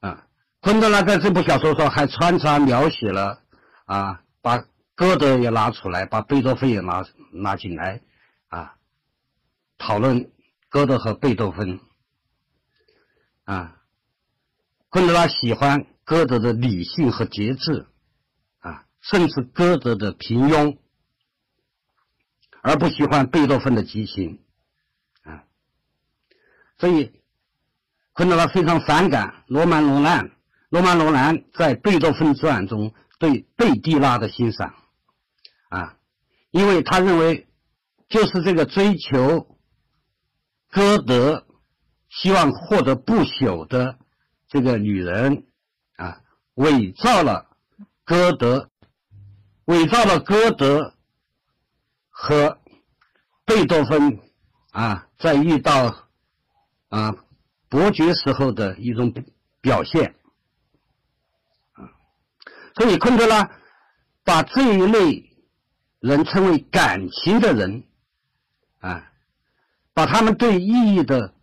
[0.00, 0.24] 啊，
[0.62, 3.42] 昆德拉在这部小说中还穿插描写了
[3.84, 4.64] 啊，把
[4.98, 8.00] 歌德也拿出来，把贝多芬也拿拿进来，
[8.48, 8.74] 啊，
[9.78, 10.28] 讨论
[10.68, 11.78] 歌德和贝多芬。
[13.44, 13.80] 啊，
[14.88, 17.86] 昆德拉喜欢歌德的理性和节制，
[18.58, 20.76] 啊，甚至歌德的平庸。
[22.60, 24.42] 而不喜欢贝多芬的激情，
[25.22, 25.44] 啊，
[26.76, 27.22] 所以
[28.14, 30.32] 昆德拉非常反感罗曼·罗兰。
[30.70, 34.74] 罗曼·罗兰在《贝多芬传》中对贝蒂拉的欣赏，
[35.68, 35.96] 啊，
[36.50, 37.48] 因为他认为
[38.08, 39.56] 就是这个追求
[40.70, 41.46] 歌德，
[42.08, 43.98] 希望获得不朽的
[44.48, 45.44] 这个女人，
[45.96, 46.20] 啊，
[46.54, 47.48] 伪造了
[48.04, 48.70] 歌德，
[49.64, 50.94] 伪造了歌德。
[52.20, 52.58] 和
[53.44, 54.18] 贝多芬
[54.72, 56.08] 啊，在遇到
[56.88, 57.14] 啊
[57.68, 59.14] 伯爵时候的一种
[59.60, 60.16] 表现。
[61.74, 61.94] 啊，
[62.74, 63.52] 所以昆德拉
[64.24, 65.27] 把这一类
[66.00, 67.84] 人称为感情的人，
[68.78, 69.12] 啊，
[69.92, 71.34] 把他们对意义的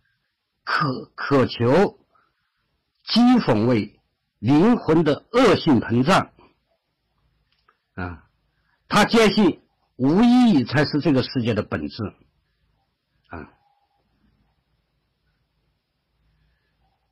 [0.64, 1.98] 渴渴求
[3.04, 4.00] 讥讽为
[4.38, 6.30] 灵魂的恶性膨胀。
[7.94, 8.28] 啊，
[8.88, 9.62] 他坚信
[9.96, 12.14] 无意义才是这个世界的本质。
[13.28, 13.52] 啊，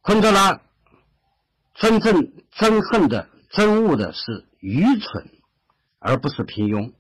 [0.01, 0.63] 昆德拉
[1.75, 5.31] 真正憎恨的、憎恶的是愚蠢，
[5.99, 6.93] 而不是平庸。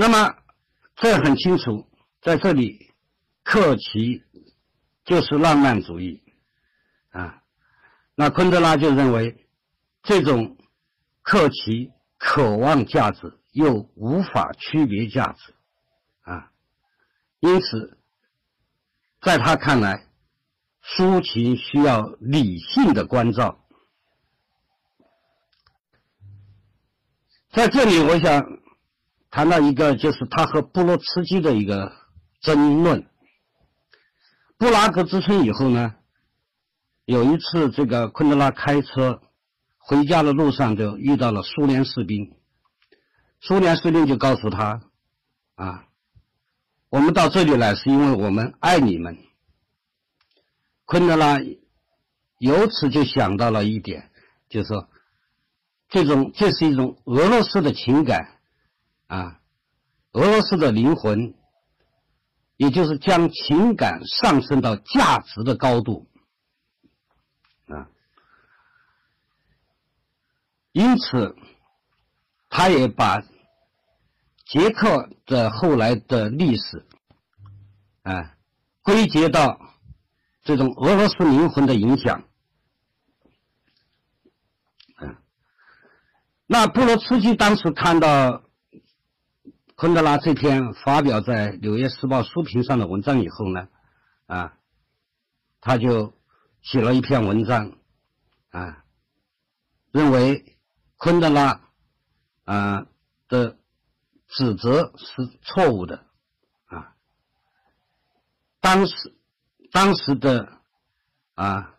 [0.00, 0.32] 那么
[0.94, 1.90] 这很清楚，
[2.22, 2.92] 在这里，
[3.42, 4.22] 克奇
[5.04, 6.22] 就是浪漫主义。
[7.10, 7.42] 啊，
[8.14, 9.48] 那昆德拉就认为，
[10.04, 10.56] 这种
[11.22, 15.52] 克奇渴望价值又无法区别价值，
[16.20, 16.52] 啊，
[17.40, 17.98] 因此，
[19.20, 20.06] 在他看来，
[20.80, 23.64] 抒情需要理性的关照。
[27.50, 28.46] 在这里，我想
[29.30, 31.92] 谈到一个，就是他和布洛茨基的一个
[32.40, 33.06] 争论。
[34.56, 35.94] 布拉格之春以后呢？
[37.04, 39.22] 有一次，这个昆德拉开车
[39.78, 42.36] 回家的路上，就遇到了苏联士兵。
[43.40, 44.82] 苏联士兵就告诉他
[45.56, 45.84] ：“啊，
[46.90, 49.16] 我们到这里来是因为我们爱你们。”
[50.84, 51.38] 昆德拉
[52.38, 54.10] 由此就想到了一点，
[54.48, 54.88] 就是说，
[55.88, 58.37] 这种这是一种俄罗斯的情感，
[59.08, 59.40] 啊，
[60.12, 61.34] 俄罗斯的灵魂，
[62.56, 66.06] 也就是将情感上升到价值的高度。
[67.68, 67.88] 啊，
[70.72, 71.34] 因此，
[72.50, 73.22] 他也把
[74.44, 76.86] 捷克的后来的历史，
[78.02, 78.36] 啊，
[78.82, 79.58] 归结到
[80.42, 82.24] 这种俄罗斯灵魂的影响。
[84.96, 85.20] 啊，
[86.46, 88.42] 那布罗茨基当时看到
[89.80, 93.68] 昆德拉这篇发表在《纽约时报》书评上的文章以后呢，
[94.26, 94.58] 啊，
[95.60, 96.12] 他就。
[96.60, 97.72] 写了一篇文章，
[98.50, 98.84] 啊，
[99.92, 100.58] 认为
[100.96, 101.62] 昆德拉
[102.44, 102.88] 啊
[103.28, 103.56] 的
[104.26, 106.04] 指责是错误的，
[106.66, 106.94] 啊，
[108.60, 109.16] 当时
[109.70, 110.60] 当时的
[111.34, 111.76] 啊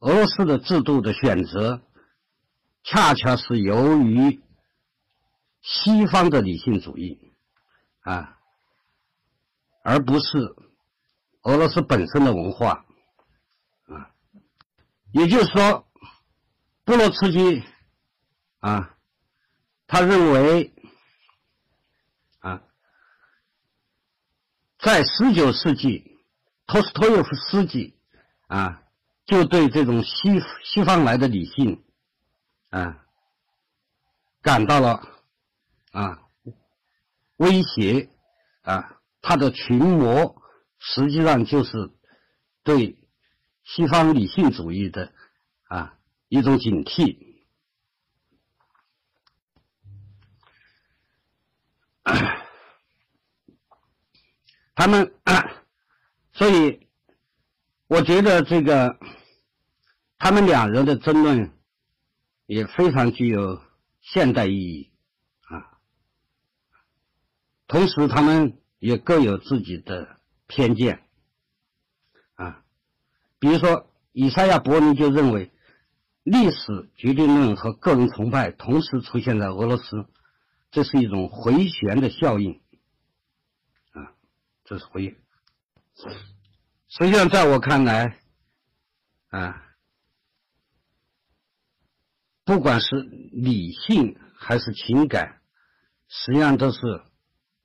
[0.00, 1.80] 俄罗斯的制度的选择，
[2.84, 4.40] 恰恰是由于
[5.66, 7.32] 西方的理性主义，
[8.02, 8.38] 啊，
[9.82, 10.54] 而不是
[11.42, 12.84] 俄罗斯本身的文化。
[13.88, 14.12] 啊
[15.12, 15.88] 也就是说，
[16.84, 17.64] 布罗茨基
[18.60, 18.94] 啊，
[19.86, 20.72] 他认为
[22.40, 22.62] 啊，
[24.78, 26.18] 在十九世纪，
[26.66, 27.98] 托斯托耶夫斯基
[28.46, 28.82] 啊，
[29.24, 31.82] 就对这种西西方来的理性
[32.70, 33.04] 啊，
[34.42, 35.15] 感到了
[36.00, 36.22] 啊
[37.36, 38.08] 威胁
[38.62, 40.42] 啊，他的群魔
[40.78, 41.90] 实际上就是
[42.62, 42.98] 对。
[43.68, 45.12] 西方理性主义的
[45.64, 47.42] 啊一种警惕，
[54.76, 55.12] 他们，
[56.32, 56.86] 所以
[57.88, 59.00] 我觉得这个
[60.16, 61.52] 他们两人的争论
[62.46, 63.60] 也非常具有
[64.00, 64.92] 现代意义，
[67.66, 71.02] 同时他们也各有自己的偏见
[72.34, 72.62] 啊。
[73.38, 75.50] 比如说，以赛亚·伯尼就认为，
[76.22, 80.06] 历史决定论和个人崇拜同时出现在俄罗斯，
[80.70, 82.60] 这是一种回旋的效应。
[83.92, 84.14] 啊，
[84.64, 85.16] 这是回。
[86.88, 88.18] 实际上，在我看来，
[89.28, 89.62] 啊，
[92.44, 95.40] 不管是理性还是情感，
[96.08, 96.78] 实际上都是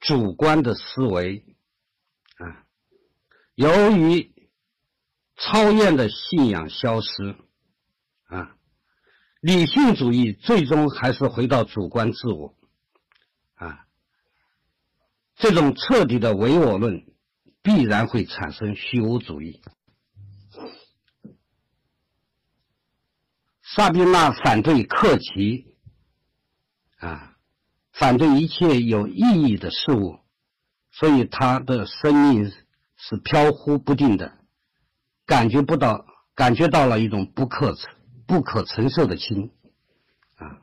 [0.01, 1.45] 主观的思维。
[2.35, 2.65] 啊，
[3.55, 4.29] 由于。
[5.43, 7.35] 超验的信仰消失，
[8.25, 8.55] 啊，
[9.39, 12.55] 理性主义最终还是回到主观自我，
[13.55, 13.87] 啊，
[15.35, 17.07] 这种彻底的唯我论
[17.63, 19.63] 必然会产生虚无主义。
[23.63, 25.75] 萨宾娜反对克奇，
[26.97, 27.30] 啊，
[27.91, 30.19] 反对一切有意义的事物，
[30.91, 32.51] 所以他的生命
[32.95, 34.33] 是飘忽不定的。
[35.25, 37.93] 感觉不到，感觉到了一种不可承、
[38.27, 39.51] 不可承受的轻，
[40.35, 40.59] 啊，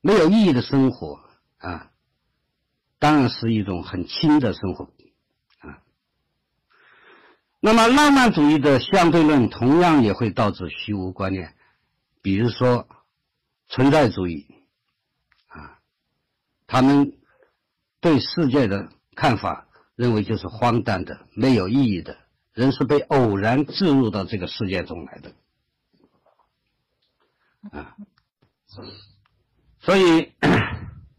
[0.00, 1.20] 没有意义的生活
[1.58, 1.90] 啊，
[2.98, 4.90] 当然是一种很轻的生活
[5.60, 5.80] 啊。
[7.60, 11.54] 那么浪漫主义的相对论同样也会导致虚无观念，
[12.20, 12.86] 比如说
[13.68, 14.46] 存在主义，
[16.68, 17.18] 他们
[18.00, 19.66] 对世界的看法
[19.96, 22.16] 认为就是荒诞的、没有意义的，
[22.52, 25.32] 人是被偶然置入到这个世界中来的
[27.72, 27.96] 啊。
[29.80, 30.32] 所以，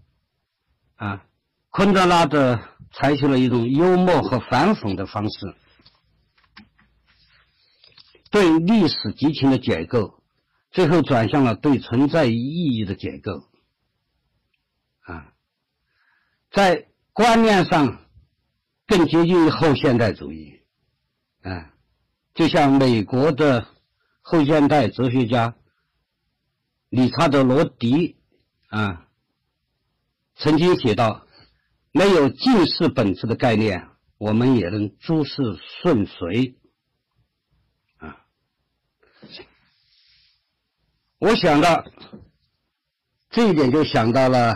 [0.95, 1.25] 啊，
[1.69, 5.55] 昆德拉的采取了一种幽默和反讽的方式，
[8.29, 10.23] 对历史激情的解构，
[10.71, 13.49] 最后转向了对存在意义的解构。
[15.01, 15.33] 啊，
[16.51, 18.05] 在观念上
[18.87, 20.61] 更接近于后现代主义。
[21.41, 21.73] 啊，
[22.33, 23.67] 就像美国的
[24.21, 25.55] 后现代哲学家
[26.89, 28.17] 理查德·罗迪。
[28.69, 29.07] 啊，
[30.35, 31.25] 曾经写到，
[31.91, 33.89] 没有近似本质的概念，
[34.19, 35.33] 我们也能诸事
[35.81, 36.55] 顺遂。
[37.97, 38.25] 啊，
[41.17, 41.83] 我想到
[43.31, 44.55] 这一点，就想到了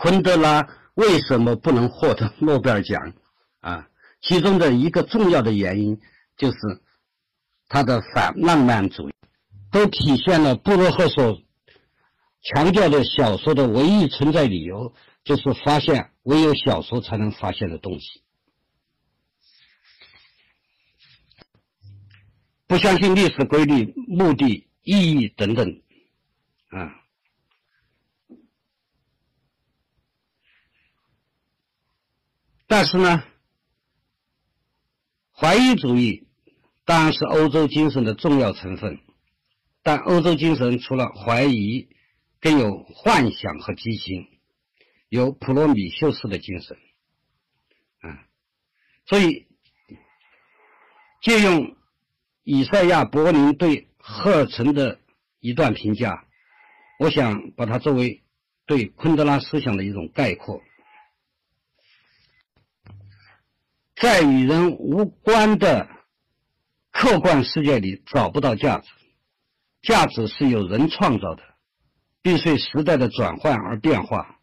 [0.00, 3.12] 昆德拉为什么不能获得诺贝尔奖？
[3.60, 3.86] 啊，
[4.22, 6.00] 其中的一个重要的原因
[6.38, 6.56] 就是
[7.68, 9.12] 他的反浪漫主义。
[9.70, 11.42] 都体现了布洛赫所
[12.42, 18.22] 强调的小说的唯一存在理由，就是发现唯有小说才能发现的东西。
[22.66, 25.82] 不相信历史规律、目的、意义等等，
[26.70, 26.99] 啊。
[32.70, 33.24] 但是呢，
[35.32, 36.28] 怀疑主义
[36.84, 39.00] 当然是欧洲精神的重要成分。
[39.82, 41.88] 但欧洲精神除了怀疑，
[42.40, 44.28] 更有幻想和激情，
[45.08, 46.76] 有普罗米修斯的精神，
[48.02, 48.22] 啊，
[49.04, 49.48] 所以
[51.22, 51.76] 借用
[52.44, 55.00] 以赛亚·柏林对赫尔岑的
[55.40, 56.24] 一段评价，
[57.00, 58.22] 我想把它作为
[58.64, 60.62] 对昆德拉思想的一种概括，
[64.00, 65.86] 在与人无关的
[66.90, 68.88] 客观世界里找不到价值。
[69.82, 71.42] 价值是由人创造的，
[72.22, 74.38] 并随时代的转换而变化，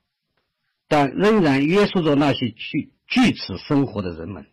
[0.88, 4.48] 但仍然约束着那些去据此生活的人们。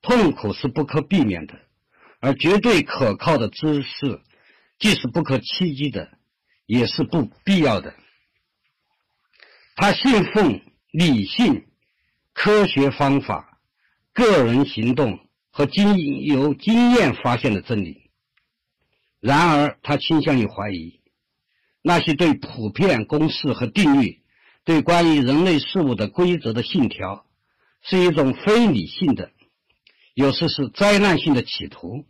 [0.00, 1.54] 痛苦是不可避免的，
[2.20, 4.20] 而绝对可靠的知识，
[4.78, 6.10] 既是不可企及的，
[6.66, 7.94] 也是不必要的。
[9.76, 11.66] 他信奉理性、
[12.32, 13.53] 科学方法、
[14.14, 15.18] 个人行动
[15.50, 18.10] 和经由经验发现的真理。
[19.20, 21.00] 然而，他倾向于怀疑
[21.82, 24.22] 那些对普遍公式和定律、
[24.64, 27.26] 对关于人类事物的规则的信条，
[27.82, 29.30] 是一种非理性的，
[30.14, 32.06] 有时是灾难性的企图，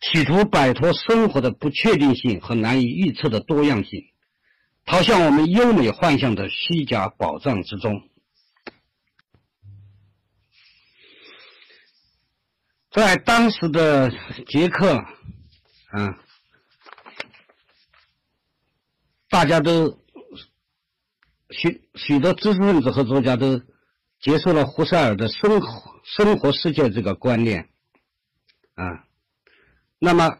[0.00, 4.04] 企图摆脱生活的不确定性和难以预测的多样性，
[4.86, 8.08] 逃向我们优美幻象的虚假宝藏之中。
[12.98, 14.10] 在当时的
[14.48, 16.18] 捷克，啊，
[19.30, 20.04] 大家都
[21.50, 23.62] 许许多知识分子和作家都
[24.18, 27.68] 接受了胡塞尔的生活生活世界这个观念，
[28.74, 29.04] 啊，
[30.00, 30.36] 那么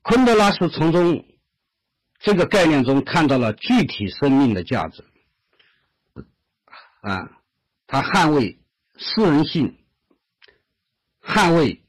[0.00, 1.22] 昆德拉是从中
[2.18, 5.04] 这个概念中看到了具体生命的价值，
[7.02, 7.28] 啊，
[7.86, 8.58] 他捍卫
[8.96, 9.76] 私人性。
[11.26, 11.82] 捍卫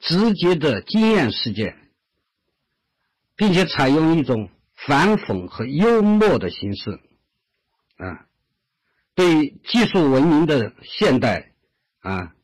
[0.00, 1.76] 直接的经验世界，
[3.36, 7.00] 并且采用一种反讽和幽默的形式，
[7.96, 8.26] 啊，
[9.14, 11.52] 对技术文明的现代，
[12.00, 12.34] 啊，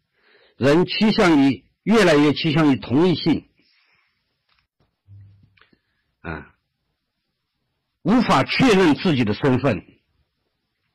[0.57, 3.49] 人趋向于越来越趋向于同一性，
[6.21, 6.55] 啊，
[8.03, 9.85] 无法确认自己的身份，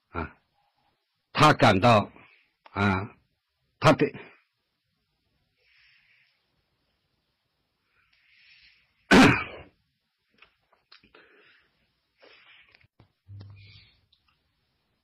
[0.10, 0.38] 啊，
[1.34, 2.12] 他感到，
[2.72, 3.12] 啊，
[3.80, 4.16] 他对。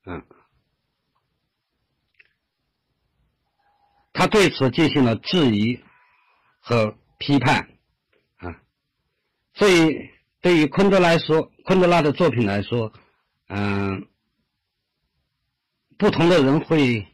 [0.09, 0.23] 嗯，
[4.13, 5.83] 他对此进行了质疑
[6.59, 7.67] 和批判，
[8.37, 8.61] 啊，
[9.53, 12.93] 所以对于昆德来说，昆德拉的作品来说，
[13.49, 14.07] 嗯，
[15.97, 17.05] 不同的人会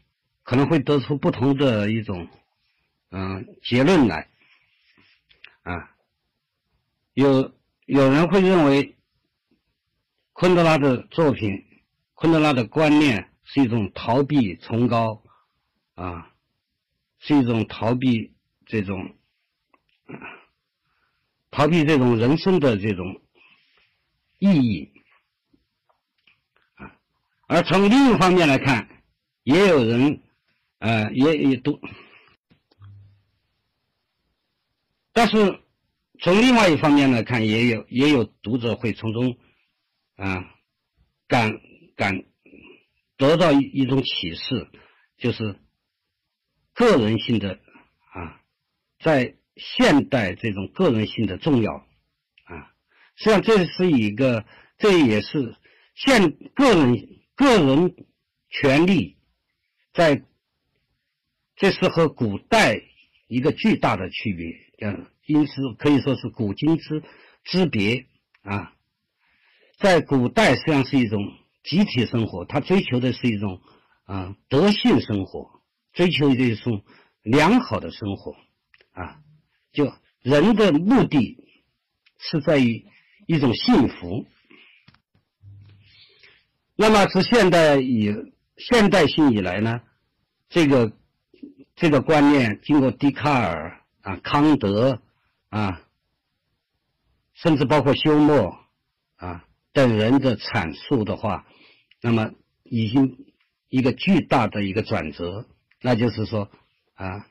[0.43, 2.29] 可能会得出不同的一种
[3.09, 4.29] 嗯结论来，
[5.63, 5.95] 啊，
[7.13, 7.55] 有
[7.87, 8.95] 有人会认为，
[10.33, 11.65] 昆德拉的作品，
[12.23, 15.21] 昆德拉的观念是一种逃避崇高，
[15.93, 16.31] 啊，
[17.19, 18.33] 是一种逃避
[18.65, 19.17] 这种，
[21.51, 23.21] 逃避这种人生的这种
[24.39, 24.93] 意义，
[26.75, 26.95] 啊，
[27.47, 29.03] 而从另一方面来看，
[29.43, 30.21] 也有人，
[30.77, 31.77] 呃，也也都，
[35.11, 35.59] 但是。
[36.21, 39.35] 从另外一方面来看，也有也有读者会从中，
[40.15, 40.55] 啊，
[41.27, 41.59] 感
[41.95, 42.23] 感
[43.17, 44.67] 得到一一种启示，
[45.17, 45.59] 就是
[46.73, 47.59] 个人性的
[48.13, 48.41] 啊，
[48.99, 51.73] 在现代这种个人性的重要
[52.45, 52.73] 啊，
[53.15, 54.45] 实际上这是一个，
[54.77, 55.55] 这也是
[55.95, 57.95] 现个人个人
[58.49, 59.17] 权利
[59.93, 60.23] 在，
[61.55, 62.81] 这是和古代
[63.27, 65.07] 一个巨大的区别，嗯。
[65.25, 67.01] 因此可以说是古今之
[67.45, 68.07] 之别
[68.41, 68.75] 啊，
[69.77, 71.17] 在古代实际上是一种
[71.63, 73.61] 集体生活，他追求的是一种
[74.05, 75.61] 啊德性生活，
[75.93, 76.83] 追求这种
[77.21, 78.35] 良好的生活
[78.91, 79.19] 啊，
[79.71, 79.91] 就
[80.21, 81.37] 人的目的
[82.17, 82.85] 是在于
[83.25, 84.25] 一种幸福。
[86.75, 88.13] 那么自现代以
[88.57, 89.81] 现代性以来呢，
[90.49, 90.91] 这个
[91.75, 95.01] 这个观念经过笛卡尔啊康德。
[95.53, 95.83] 啊，
[97.35, 98.57] 甚至包括休谟
[99.17, 101.45] 啊等人的阐述的话，
[102.01, 102.31] 那么
[102.63, 103.25] 已经
[103.67, 105.47] 一个巨大的一个转折，
[105.81, 106.49] 那就是说
[106.93, 107.27] 啊，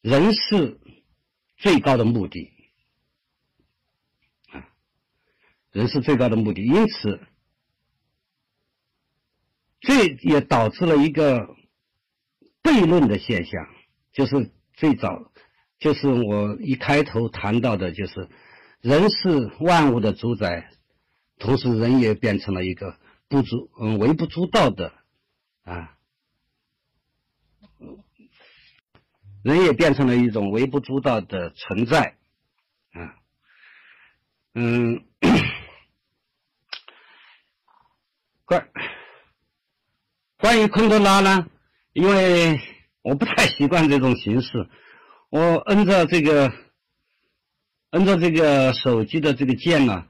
[0.00, 0.80] 人是
[1.56, 2.50] 最高的目的
[4.50, 4.66] 啊，
[5.70, 7.20] 人是最高的目的，因此
[9.80, 11.54] 这也导致了一个
[12.62, 13.68] 悖论的现象，
[14.12, 15.30] 就是最早。
[15.80, 18.30] 就是我一开头谈到的，就是
[18.80, 20.70] 人是万物的主宰，
[21.38, 22.96] 同时人也变成了一个
[23.28, 24.92] 不足嗯微不足道的
[25.64, 25.96] 啊，
[29.42, 32.16] 人也变成了一种微不足道的存在
[32.92, 33.16] 啊，
[34.54, 35.04] 嗯，
[38.44, 38.68] 关
[40.38, 41.48] 关于昆德拉呢，
[41.92, 42.60] 因为
[43.02, 44.68] 我不太习惯这种形式。
[45.30, 46.52] 我摁着这个，
[47.90, 50.06] 摁着这个手机的这个键呢，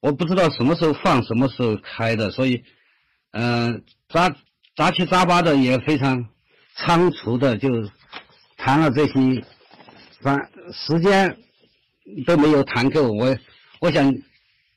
[0.00, 2.62] 我不知道什么时候放，什么时候开的，所以，
[3.32, 4.34] 嗯，杂
[4.76, 6.28] 杂七杂八的也非常
[6.76, 7.68] 仓促的就
[8.56, 9.12] 谈了这些，
[10.20, 11.36] 反时间
[12.26, 13.12] 都没有谈够。
[13.12, 13.36] 我
[13.80, 14.14] 我想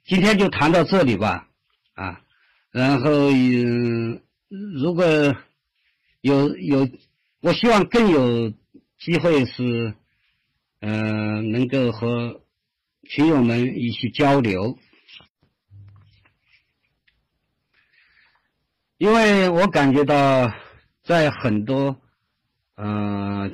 [0.06, 1.48] 今天就谈到这里吧，
[1.94, 2.22] 啊，
[2.72, 5.06] 然后嗯，如果
[6.22, 6.88] 有有，
[7.42, 8.54] 我希望更有。
[9.04, 9.96] 机会是，
[10.80, 12.40] 嗯，能够和
[13.10, 14.78] 群友们一起交流，
[19.02, 20.54] 因为我感觉到，
[21.02, 22.00] 在很多，
[22.76, 23.52] 嗯，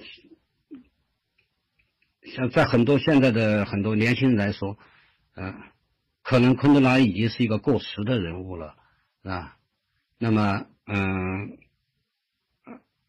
[2.36, 4.78] 像在很多现在的很多年轻人来说，
[5.38, 5.56] 嗯，
[6.22, 8.76] 可能昆德拉已经是一个过时的人物了，
[9.24, 9.56] 啊，
[10.18, 11.58] 那么，嗯，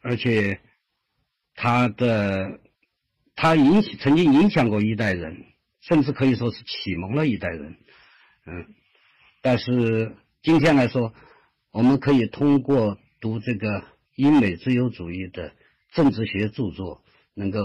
[0.01, 0.61] 而且。
[1.61, 2.61] 他的
[3.35, 5.45] 他影曾经影响过一代人，
[5.81, 7.77] 甚至可以说是启蒙了一代人，
[8.47, 8.75] 嗯，
[9.43, 11.13] 但是今天来说，
[11.71, 15.53] 我们可以通过读这个英美自由主义的
[15.93, 17.05] 政治学著作，
[17.35, 17.59] 能够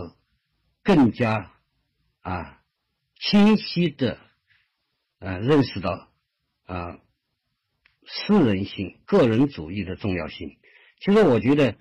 [0.84, 1.52] 更加
[2.22, 2.62] 啊
[3.20, 4.20] 清晰的
[5.20, 6.10] 啊认识到
[6.66, 7.00] 啊
[8.06, 10.58] 私人性、个人主义的重要性。
[11.00, 11.76] 其实我觉得。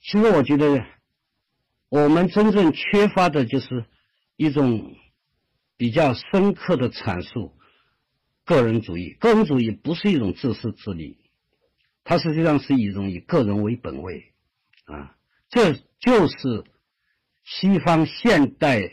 [0.00, 0.86] 其实我觉得，
[1.90, 3.84] 我们真正缺乏的就是
[4.36, 4.96] 一种
[5.76, 7.57] 比较深刻的阐述
[8.48, 9.10] 个人主义。
[9.20, 11.18] 个人主义不是一种自私自利，
[12.02, 14.32] 它实际上是一种以个人为本位
[14.86, 15.14] 啊，
[15.50, 16.64] 这就是
[17.44, 18.90] 西方现代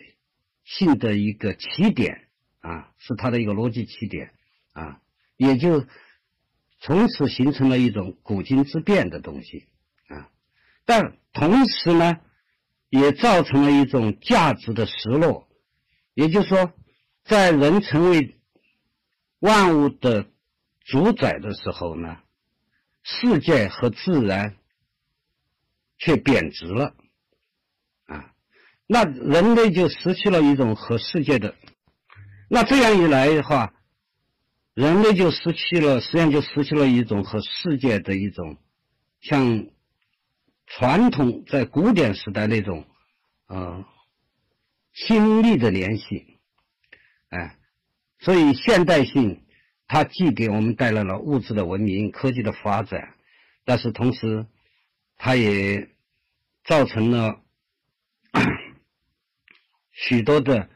[0.65, 2.27] 性的一个起点
[2.59, 4.33] 啊，是它的一个逻辑起点
[4.73, 4.99] 啊，
[5.37, 5.85] 也就
[6.81, 9.67] 从此形成了一种古今之变的东西。
[10.09, 10.29] 啊
[10.83, 12.19] 但同时呢，
[12.89, 15.47] 也造成了一种价值的失落。
[16.13, 16.73] 也就是说，
[17.23, 18.34] 在人成为
[19.39, 20.25] 万物的
[20.85, 22.17] 主宰的时候呢，
[23.03, 24.57] 世界和自然
[25.97, 26.95] 却贬值了，
[28.05, 28.33] 啊，
[28.87, 31.55] 那人类就失去了一种和世界的。
[32.49, 33.73] 那这样一来的话，
[34.73, 38.57] 人类就失去了，实际上就失去了一种和世界的一种
[39.21, 39.67] 像。
[40.67, 42.87] 传统在古典时代那种，
[43.45, 43.85] 呃，
[44.95, 46.39] 亲密的联系，
[47.29, 47.55] 哎，
[48.25, 49.43] 所以现代性
[49.85, 53.13] 它既给我们带来了物质的文明、科技的发展，
[53.65, 54.47] 但是同时
[55.15, 55.91] 它也
[56.63, 57.39] 造成了
[59.91, 60.69] 许多的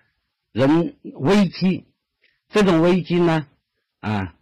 [0.51, 1.87] 人危机。
[2.49, 3.47] 这种危机呢，
[3.99, 4.35] 啊，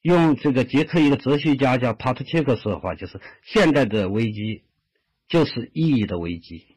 [0.00, 4.62] 用这个捷克一个哲学家叫帕特切克说的话，就是现代的危机
[5.26, 6.76] 就是意义的危机，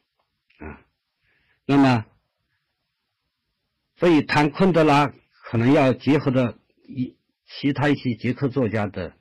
[0.57, 0.81] 啊，
[1.67, 2.05] 那么，
[3.97, 5.13] 所以谈昆德拉
[5.47, 7.15] 可能要结合的一
[7.45, 9.13] 其他一些捷克作家的，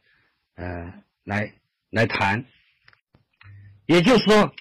[0.55, 1.53] 呃，来
[1.91, 2.47] 来谈，
[3.85, 4.55] 也就是说，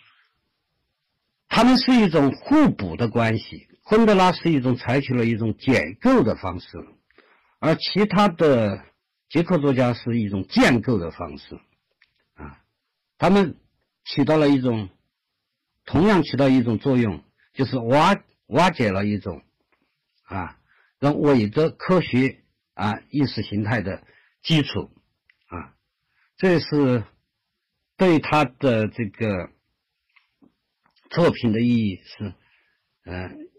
[1.48, 3.70] 他们是一种互补的关系。
[3.84, 6.86] 昆德拉是一种采取了一种解构的方式，
[7.60, 8.84] 而其他的
[9.30, 11.60] 捷克作家是一种建构的方式，
[12.36, 12.60] 啊，
[13.18, 13.58] 他们
[14.04, 14.90] 起到了一种
[15.86, 19.42] 同样起到一种作用，就是瓦瓦解了一种
[20.24, 20.58] 啊，
[21.04, 22.44] 让伪的科学
[22.76, 24.04] 啊意识形态的
[24.42, 24.90] 基础
[25.48, 25.76] 啊，
[26.38, 27.04] 这是
[27.98, 29.50] 对他的这个
[31.10, 32.34] 作品的意义是
[33.04, 33.50] 嗯。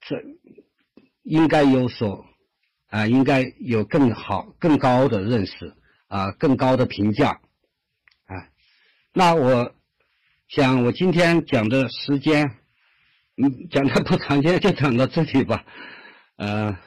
[0.00, 0.16] 这
[1.22, 2.26] 应该有所
[2.88, 5.76] 啊，应该有更好、更高的认识
[6.08, 7.40] 啊，更高的评价
[8.24, 8.48] 啊。
[9.12, 9.74] 那我
[10.48, 12.56] 想，我今天讲的时间，
[13.36, 15.64] 嗯，讲的不长，今天就讲到这里吧。
[16.40, 16.78] 呃，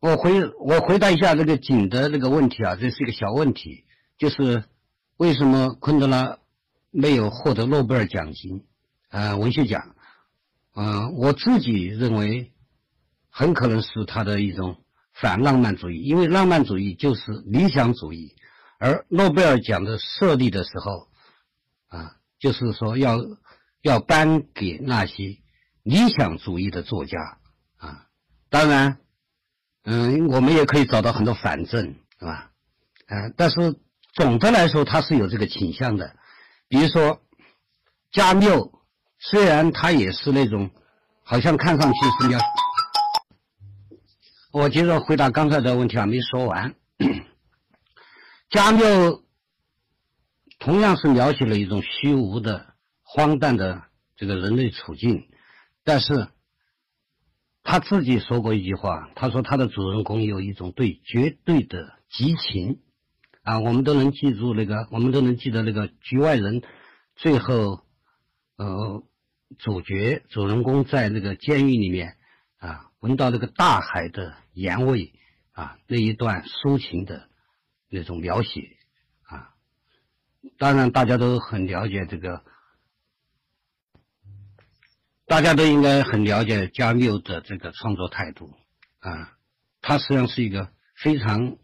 [0.00, 3.84] 我回我回答一下这个景的这个问题啊，这是一个小问题，
[4.16, 4.64] 就是
[5.18, 6.38] 为什么昆德拉
[6.90, 8.64] 没有获得诺贝尔奖金
[9.10, 9.94] 啊，文学奖？
[10.74, 12.50] 嗯，我自己认为，
[13.28, 18.36] 很可能是他的一种反浪漫主义，因为浪漫主义就是理想主义，
[18.78, 21.08] 而诺贝尔奖的设立的时候，
[21.88, 23.18] 啊，就是说要
[23.82, 25.36] 要颁给那些
[25.88, 27.18] 理想主义的作家
[27.78, 28.06] 啊。
[28.50, 28.98] 当然，
[29.84, 32.50] 嗯，我们也可以找到很多反证，是吧？
[33.06, 33.74] 啊，但是
[34.14, 36.14] 总的来说，他是有这个倾向的，
[36.68, 37.22] 比如说
[38.12, 38.74] 加缪。
[39.20, 40.70] 虽然他也是那种，
[41.24, 42.38] 好像看上去是要，
[44.52, 46.76] 我接着回答刚才的问题还没说完。
[48.48, 49.24] 加缪
[50.60, 53.82] 同样是描写了一种虚无的、荒诞的
[54.16, 55.27] 这个人类处境，
[55.88, 56.28] 但是
[57.62, 62.80] 他自己说过一句话，他说他的主人公有一种对绝对的激情，
[63.42, 66.62] 啊，我们都能记住那个，我们都能记得那个局外人
[67.16, 67.80] 最后。
[68.56, 69.04] 呃，
[69.58, 72.16] 主角主人公在那个监狱里面
[72.58, 75.12] 啊，闻到那个大海的盐味
[75.52, 77.28] 啊，那一段抒情的
[77.88, 78.76] 那种描写
[79.22, 79.54] 啊，
[80.58, 82.42] 当然大家都很了解这个，
[85.28, 88.56] 大家都应该很了解加缪的这个创作态度
[88.98, 89.36] 啊，
[89.82, 91.58] 他实际上是一个非常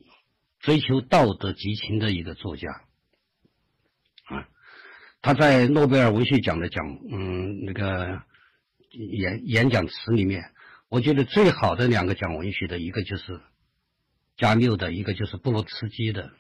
[0.61, 2.71] 追求道德激情的一个作家
[4.27, 4.47] 啊。
[5.23, 8.23] 他在诺贝尔文学奖的讲，嗯，那个
[8.91, 10.53] 演演讲词里面，
[10.91, 13.41] 我觉得最好的两个讲文学的，一个就是
[14.37, 16.31] 加缪的，一个就是布罗茨基的，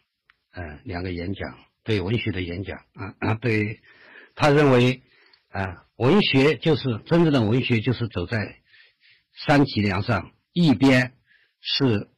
[0.52, 3.80] 嗯，两个演讲对文学的演讲啊啊，对，
[4.34, 5.02] 他认为
[5.48, 8.56] 啊，文学就是真正的文学，就是走在
[9.46, 11.12] 三脊梁上，一边
[11.60, 12.08] 是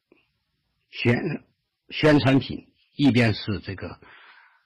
[0.91, 1.45] 宣
[1.91, 3.99] 宣传品，一边是这个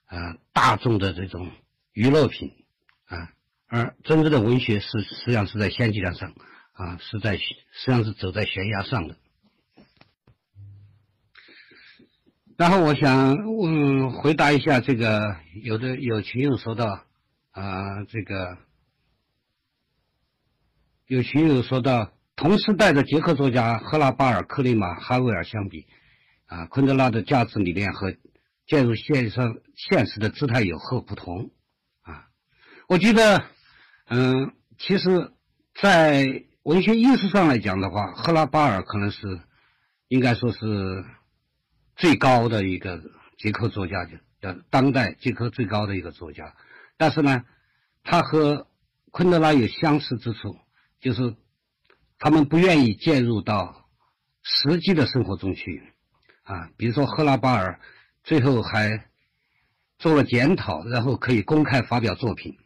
[0.07, 1.51] 呃大众的这种。
[1.93, 2.53] 娱乐品，
[3.07, 3.33] 啊，
[3.67, 6.33] 而真正的文学是实际上是在仙脊梁上，
[6.71, 9.17] 啊，是在实际上是走在悬崖上的。
[12.57, 17.03] 然后我想问回答一下这个，有的有群友说到，
[17.51, 18.57] 啊，这个
[21.11, 25.85] 有群友说到，同时代的捷克作家赫拉巴尔、克里马、哈维尔相比，
[26.45, 28.13] 啊，昆德拉的价值理念和
[28.65, 31.51] 介入现实现实的姿态有何不同？
[32.03, 32.27] 啊
[32.87, 33.43] 我觉得，
[34.07, 35.33] 嗯，其实，
[35.81, 39.41] 在文学艺术上来讲的话，赫拉巴尔可能是
[40.07, 41.03] 应该说是
[41.97, 43.01] 最高的一个
[43.37, 44.05] 捷克作家，
[44.39, 46.55] 叫当代捷克最高的一个作家。
[46.95, 47.43] 但是呢，
[48.01, 48.65] 他和
[49.11, 50.55] 昆德拉有相似之处，
[51.01, 51.35] 就是
[52.17, 53.89] 他们不愿意介入到
[54.43, 55.83] 实际的生活中去，
[56.43, 57.79] 啊，比如说赫拉巴尔
[58.23, 59.09] 最后还
[59.97, 62.57] 做了检讨，然后可以公开发表作品。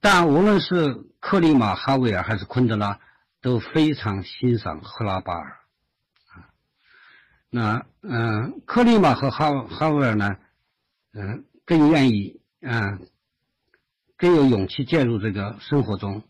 [0.00, 3.00] 但无论是克里马哈维尔还是昆德拉，
[3.40, 5.58] 都非常欣赏赫拉巴尔，
[6.28, 6.52] 啊，
[7.48, 10.36] 那嗯，克里马和哈哈维尔呢，
[11.14, 12.98] 嗯，更愿意啊，
[14.18, 16.22] 更有勇气介入这个生活中，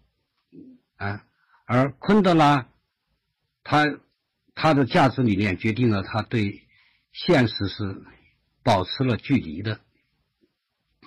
[0.97, 1.25] 啊，
[1.67, 2.67] 而昆德拉，
[3.63, 3.85] 他
[4.55, 6.63] 他的价值理念决定了他对
[7.13, 8.03] 现实是
[8.63, 9.81] 保持了距离的，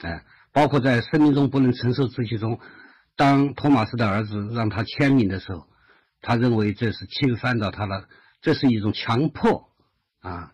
[0.01, 2.59] 哎，包括在生命中不能承受之气中，
[3.15, 5.67] 当托马斯的儿子让他签名的时候，
[6.21, 8.07] 他认为这是侵犯到他的，
[8.41, 9.69] 这是一种强迫，
[10.19, 10.53] 啊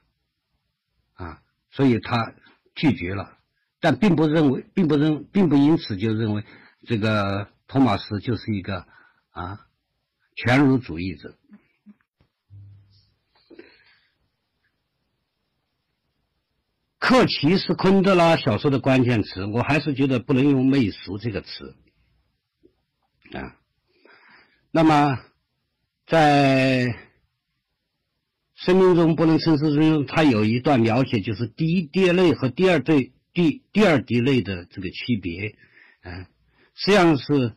[1.16, 2.34] 啊，所以他
[2.76, 3.38] 拒绝了，
[3.80, 6.46] 但并不认为，并不认，并不因此就认为
[6.88, 8.88] 这个托马斯就是一个
[9.34, 9.68] 啊。
[10.36, 11.38] 全儒主义者，
[16.98, 21.76] 克奇是昆德拉小说的关键词，我还是觉得不能用媚俗这个词
[23.34, 23.60] 啊。
[24.72, 25.20] 那么，
[26.08, 26.98] 在
[28.56, 35.56] 生命中不能生死中，他有一段描写，就是第一滴泪和第二对第第二滴泪的这个区别，
[36.02, 36.26] 嗯，
[36.74, 37.56] 实际上是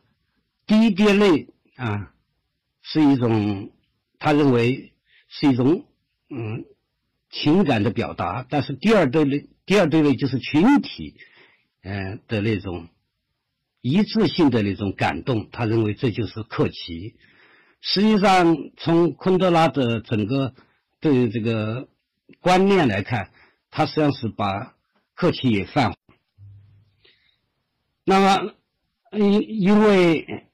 [0.67, 2.13] 第一滴泪啊。
[2.89, 3.71] 是一种，
[4.17, 4.93] 他认为
[5.27, 5.83] 是一种
[6.29, 6.63] 嗯
[7.29, 11.17] 情感的表达，但是第二对类，第二对类就是群体，
[11.81, 12.87] 嗯的那种
[13.81, 17.17] 一致性的那种感动，他认为这就是克奇。
[17.81, 20.53] 实际上，从昆德拉的整个
[21.01, 21.89] 对这个
[22.39, 23.31] 观念来看，
[23.69, 24.75] 他实际上是把
[25.13, 25.93] 客气也泛。
[28.05, 28.53] 那么，
[29.11, 30.46] 因因为，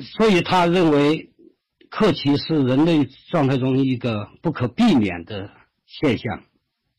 [0.00, 1.28] 所以他认为。
[1.94, 5.50] 克奇是人类状态中一个不可避免的
[5.84, 6.42] 现象，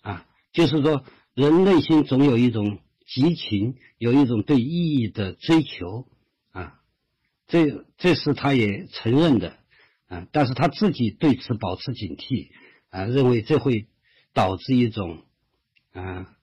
[0.04, 2.78] 啊，就是说人内心总有一种
[3.08, 6.08] 激情，有一种对意义的追求，
[6.52, 6.80] 啊，
[7.48, 9.58] 这这是他也承认的，
[10.10, 12.50] 啊，但是他自己对此保持警惕，
[12.92, 13.88] 啊，认为这会
[14.32, 15.24] 导致一种，
[15.92, 16.36] 啊，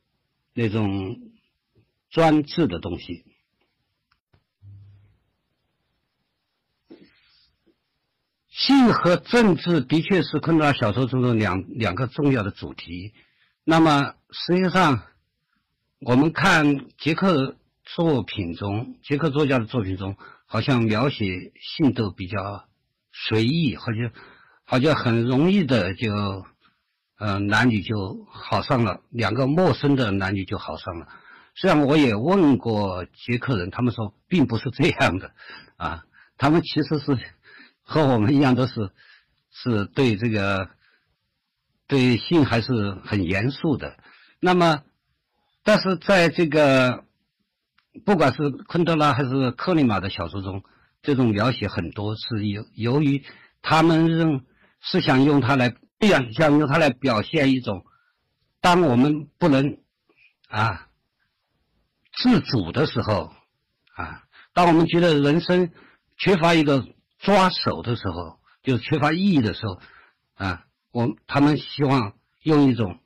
[0.54, 1.20] 那种
[2.10, 3.29] 专制的东西。
[8.60, 13.14] 性和政治的确是昆德拉小说中的两两个重要的主题。
[13.64, 15.02] 那么，实际上，
[16.00, 21.24] 我们看捷克作品中，捷克作家的作品中，好像描写
[21.58, 22.66] 性都比较
[23.10, 24.12] 随意，好像
[24.66, 26.12] 好像很容易的就，
[27.18, 31.08] 呃，男女就好上了，两个陌生的男女就好上了。
[31.54, 35.32] 虽然，我也问过捷克人，他们说并不是这样的，
[35.78, 36.04] 啊，
[36.36, 37.18] 他们其实是。
[37.90, 38.92] 和我们一样，都是
[39.50, 40.70] 是对这个
[41.88, 43.98] 对性还是很严肃的。
[44.38, 44.84] 那么，
[45.64, 47.04] 但是在这个
[48.04, 50.62] 不管是昆德拉还是克里马的小说中，
[51.02, 53.24] 这种描写很多是由由于
[53.60, 54.46] 他们认
[54.80, 57.84] 是想用它来，想想用它来表现一种，
[58.60, 59.78] 当我们不能
[60.48, 60.86] 啊
[62.12, 63.32] 自主的时候
[63.96, 64.22] 啊，
[64.54, 65.72] 当我们觉得人生
[66.16, 66.86] 缺乏一个。
[67.20, 69.78] 抓手的时候，就缺乏意义的时候，
[70.34, 72.98] 啊，我他们希望用一种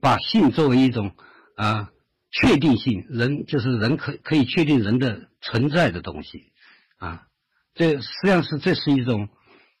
[0.00, 1.16] 把性作为一种
[1.56, 1.90] 啊
[2.30, 6.52] 确定性，人就是人可可以确定人的存在的东西，
[6.98, 7.26] 啊，
[7.74, 9.28] 这实际上是这是一种，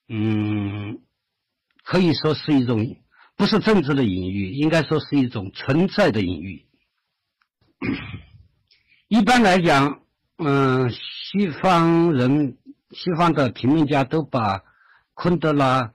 [0.08, 1.00] 嗯，
[1.84, 2.96] 可以说是一种
[3.36, 6.66] 不是政治的隐喻，应该说是一种存在的隐喻。
[9.08, 10.03] 一般来讲。
[10.36, 12.58] 嗯，西方人、
[12.90, 14.64] 西方的评论家都把
[15.14, 15.94] 昆德拉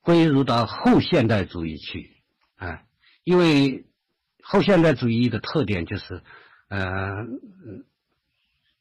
[0.00, 2.16] 归入到后现代主义去，
[2.56, 2.82] 啊，
[3.22, 3.86] 因为
[4.42, 6.20] 后现代主义的特点就是，
[6.68, 7.12] 呃，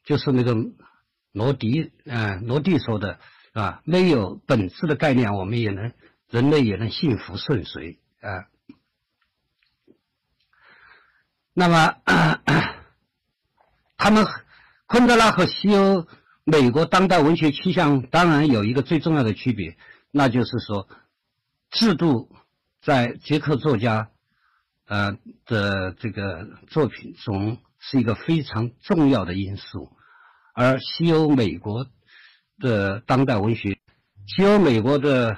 [0.04, 0.56] 就是那个
[1.32, 3.20] 罗迪，嗯，罗迪说的，
[3.54, 5.94] 啊，没有本质的概念，我们也能，
[6.30, 8.48] 人类也能幸福顺遂，啊，
[11.54, 11.96] 那么
[13.98, 14.26] 他们。
[14.88, 16.06] 昆德拉和西欧、
[16.44, 19.78] 美国当代文学趋向当然有一个最重要的区别，
[20.12, 20.88] 那就是说，
[21.72, 22.30] 制度
[22.84, 24.10] 在捷克作家，
[24.88, 25.18] 呃
[25.48, 29.92] 的这个作品中是一个非常重要的因素，
[30.54, 31.88] 而西欧、美国
[32.60, 33.80] 的当代文学，
[34.28, 35.38] 西欧、美国的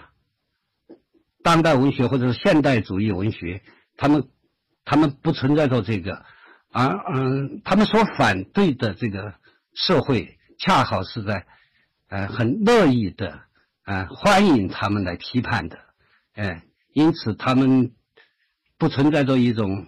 [1.41, 3.61] 当代文学或者是现代主义文学，
[3.95, 4.27] 他们
[4.83, 6.25] 他们不存在着这个。
[6.71, 9.33] 而嗯，他们所反对的这个
[9.73, 11.45] 社会，恰好是在，
[12.07, 13.41] 呃，很乐意的，
[13.85, 15.79] 呃，欢迎他们来批判的，
[16.33, 16.63] 哎，
[16.93, 17.93] 因此他们
[18.77, 19.87] 不存在着一种，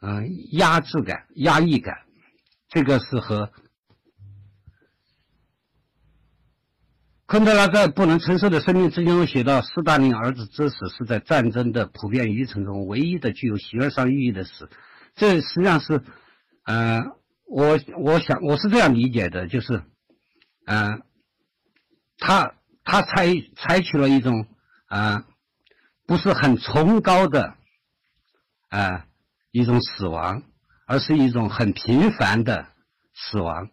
[0.00, 1.98] 嗯，压制感、压抑感，
[2.68, 3.50] 这个是和
[7.26, 14.68] 昆德拉在《不能承受的生命之中》写到，斯大林儿子之死是在战争的普遍愚蠢中唯一的具有形而上意义的事。
[15.16, 16.02] 这实际上是，
[16.64, 17.00] 呃，
[17.44, 19.82] 我我想我是这样理解的，就是，
[20.66, 21.00] 呃，
[22.18, 22.54] 他
[22.84, 24.46] 他采采取了一种
[24.86, 25.26] 啊
[26.06, 27.54] 不是很崇高的
[28.68, 29.06] 啊
[29.50, 30.42] 一种死亡，
[30.86, 32.68] 而是一种很平凡的
[33.14, 33.70] 死亡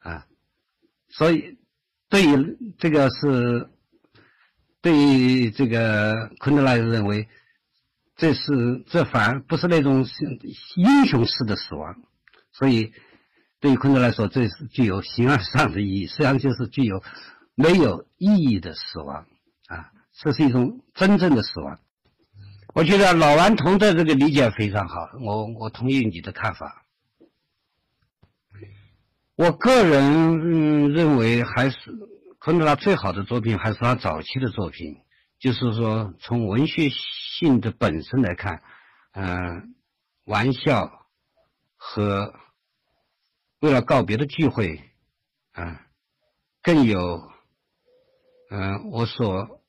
[0.00, 0.26] 啊，
[1.08, 1.58] 所以
[2.08, 3.70] 对于这个是
[4.80, 7.28] 对于这个昆德拉认为。
[8.22, 10.06] 这是这反而不是那种
[10.76, 11.96] 英雄式的死亡，
[12.52, 12.92] 所以
[13.58, 17.02] 对于昆德拉来说，这是具有形而上的意义，实际上就是具有
[17.56, 19.26] 没有意义的死亡
[19.66, 21.80] 啊，这是一种真正的死亡。
[22.74, 26.84] 我觉得老顽童的这个理解非常好，我我同意你的看法。
[29.34, 31.76] 我个人认为，还是
[32.38, 35.01] 昆德拉最好的作品还是他早期的作品。
[35.42, 38.62] 就是说，从文学性的本身来看，
[39.10, 39.74] 嗯，
[40.24, 41.04] 玩笑
[41.76, 42.32] 和
[43.58, 44.80] 为了告别的聚会，
[45.50, 45.84] 啊，
[46.62, 47.28] 更有，
[48.50, 49.60] 嗯，我所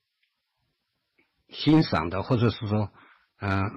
[1.49, 2.91] 欣赏的，或者是说，
[3.39, 3.71] 嗯，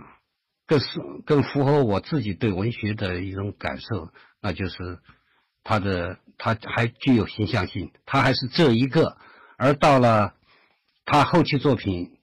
[0.66, 5.00] 更是更符合我自己对文学的一种感受，那就是
[5.64, 9.16] 他的他还具有形象性，他还是这一个，
[9.56, 10.35] 而到了。
[11.06, 12.18] 他后期作品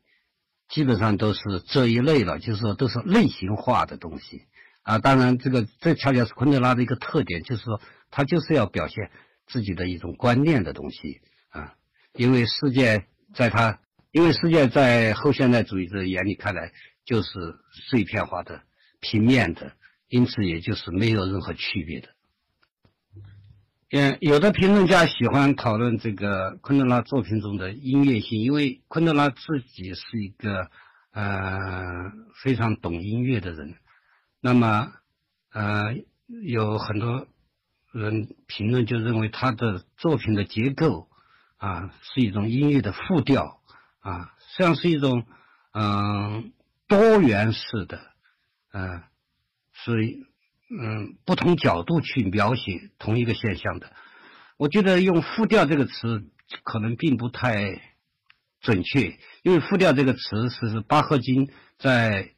[0.68, 4.44] 基本上都是这一类了，就是说都是类型化的东西
[4.84, 5.00] 啊。
[5.00, 7.82] 当然，这个这恰恰是昆德拉的一个特点，就是说
[8.12, 9.10] 他就是要表现
[9.48, 11.76] 自己的一种观念的东西啊。
[12.14, 13.80] 因为世界在他，
[14.12, 16.72] 因为世界在后现代主义者眼里看来
[17.06, 17.30] 就是
[17.90, 18.62] 碎片化的、
[19.00, 19.74] 平面的，
[20.10, 22.10] 因此也就是没有任何区别的。
[23.96, 30.72] 嗯，有的评论家喜欢讨论这个昆德拉作品中的音乐性，因为昆德拉自己是一个
[31.12, 33.76] 呃非常懂音乐的人。
[34.42, 34.92] 那么，
[35.52, 35.96] 呃，
[36.44, 37.28] 有很多
[37.92, 41.08] 人评论就认为他的作品的结构
[41.58, 43.62] 啊是一种音乐的复调
[44.00, 45.28] 啊，实际上是一种
[45.72, 46.52] 嗯
[46.88, 48.02] 多元式的，
[48.72, 49.04] 嗯，
[49.72, 50.26] 所以。
[50.76, 53.92] 嗯，不同角度去描写同一个现象的，
[54.58, 56.26] 我觉得用“复调”这个词
[56.64, 57.80] 可能并不太
[58.60, 62.32] 准确，因为“复调”这个词是巴赫金在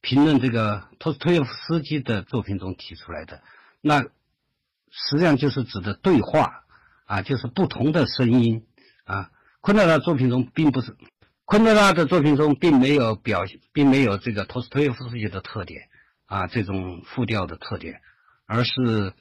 [0.00, 3.42] 评论这个托斯托耶夫斯基的作品中提出来的。
[3.82, 6.64] 那实际上就是指的对话
[7.04, 8.64] 啊，就是不同的声音
[9.04, 9.30] 啊。
[9.60, 10.96] 昆德拉作品中并不是，
[11.44, 15.88] 昆德拉的作品中并没有表现，并没有这个托斯托耶夫斯基的特点。
[16.32, 18.00] 啊，这种复调的特点，
[18.46, 19.12] 而是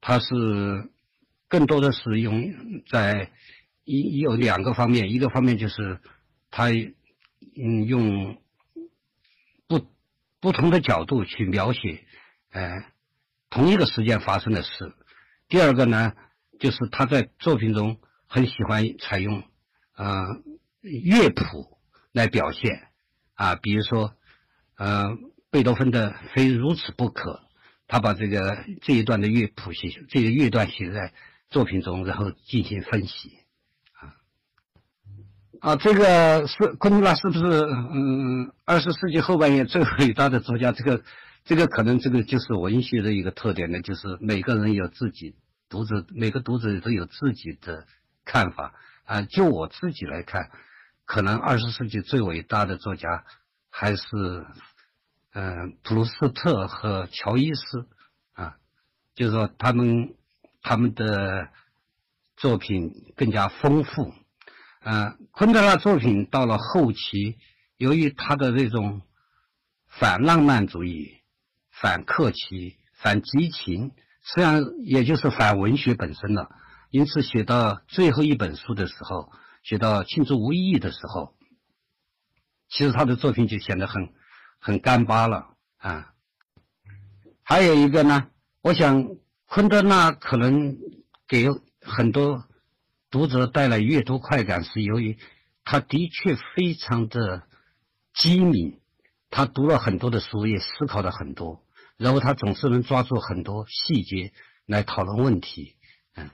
[0.00, 0.90] 它是
[1.46, 2.52] 更多的是用
[2.90, 3.30] 在
[3.84, 6.00] 一有两个方面，一个方面就是
[6.50, 6.70] 它
[7.54, 8.42] 嗯用
[9.68, 9.86] 不
[10.40, 12.04] 不同的角度去描写
[12.50, 12.84] 呃
[13.50, 14.92] 同一个时间发生的事。
[15.46, 16.14] 第二个呢，
[16.58, 19.44] 就是他在作品中很喜欢采用
[19.92, 20.24] 啊
[20.80, 21.78] 乐谱
[22.10, 22.88] 来表现
[23.34, 24.16] 啊，比如说
[24.76, 25.16] 呃。
[25.50, 27.40] 贝多芬的非如此不可，
[27.86, 31.14] 他把这个这一段的乐谱写，这个乐段写在
[31.48, 33.38] 作品中，然后进行分析，
[33.92, 34.12] 啊，
[35.60, 40.70] 啊，这个是昆德拉是不是嗯二十世纪后半叶最伟大的作家？
[40.72, 41.02] 这个
[41.46, 45.34] 这个可能这个就是文学的一个特点呢，就是每个人有自己
[45.70, 47.86] 读者，每个读者都有自己的
[48.26, 48.74] 看法
[49.06, 49.22] 啊。
[49.22, 50.50] 就我自己来看，
[51.06, 53.24] 可能二十世纪最伟大的作家
[53.70, 54.44] 还是。
[55.40, 57.86] 嗯，普鲁斯特和乔伊斯
[58.32, 58.56] 啊，
[59.14, 60.16] 就是说他们
[60.62, 61.48] 他们的
[62.36, 64.12] 作品更加丰富。
[64.80, 67.38] 嗯，昆德拉作品到了后期，
[67.76, 69.02] 由于他的这种
[69.86, 71.18] 反浪漫主义、
[71.70, 73.92] 反客气、反激情，
[74.24, 76.50] 实际上也就是反文学本身了。
[76.90, 79.30] 因此，写到最后一本书的时候，
[79.62, 81.36] 写到《庆祝无意义》的时候，
[82.68, 84.12] 其实他的作品就显得很。
[84.58, 86.12] 很干巴了啊！
[87.42, 88.28] 还有一个呢，
[88.62, 90.76] 我想昆德拉可能
[91.26, 91.48] 给
[91.80, 92.44] 很多
[93.10, 95.16] 读者带来阅读快感，是由于
[95.64, 97.44] 他的确非常的
[98.12, 98.80] 机敏，
[99.30, 101.64] 他读了很多的书，也思考了很多，
[101.96, 104.32] 然后他总是能抓住很多细节
[104.66, 105.76] 来讨论问题。
[106.14, 106.30] 嗯，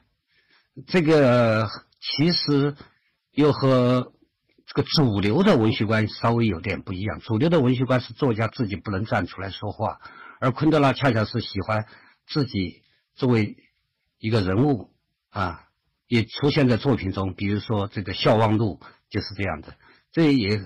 [0.87, 1.69] 这个
[2.01, 2.75] 其实
[3.33, 4.13] 又和。
[4.75, 7.21] 这个主流的文学观稍微有点不一样。
[7.21, 10.01] 主流的文学观是作家自己不能站出来说话，
[10.41, 11.87] 而昆德拉恰恰是喜欢
[12.27, 12.83] 自己
[13.15, 13.57] 作为
[14.19, 14.91] 一个人物
[15.31, 15.69] 啊，
[16.09, 17.35] 也出现在作品中。
[17.35, 19.77] 比如说这个《笑忘录》就是这样的。
[20.11, 20.61] 这也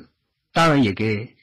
[0.54, 1.36] 当然也给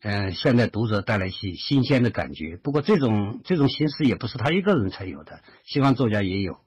[0.00, 2.56] 嗯现在读者带来一些新鲜的感觉。
[2.56, 6.60] 不过这种这种形式也不是他一个人才有的，西方作家也有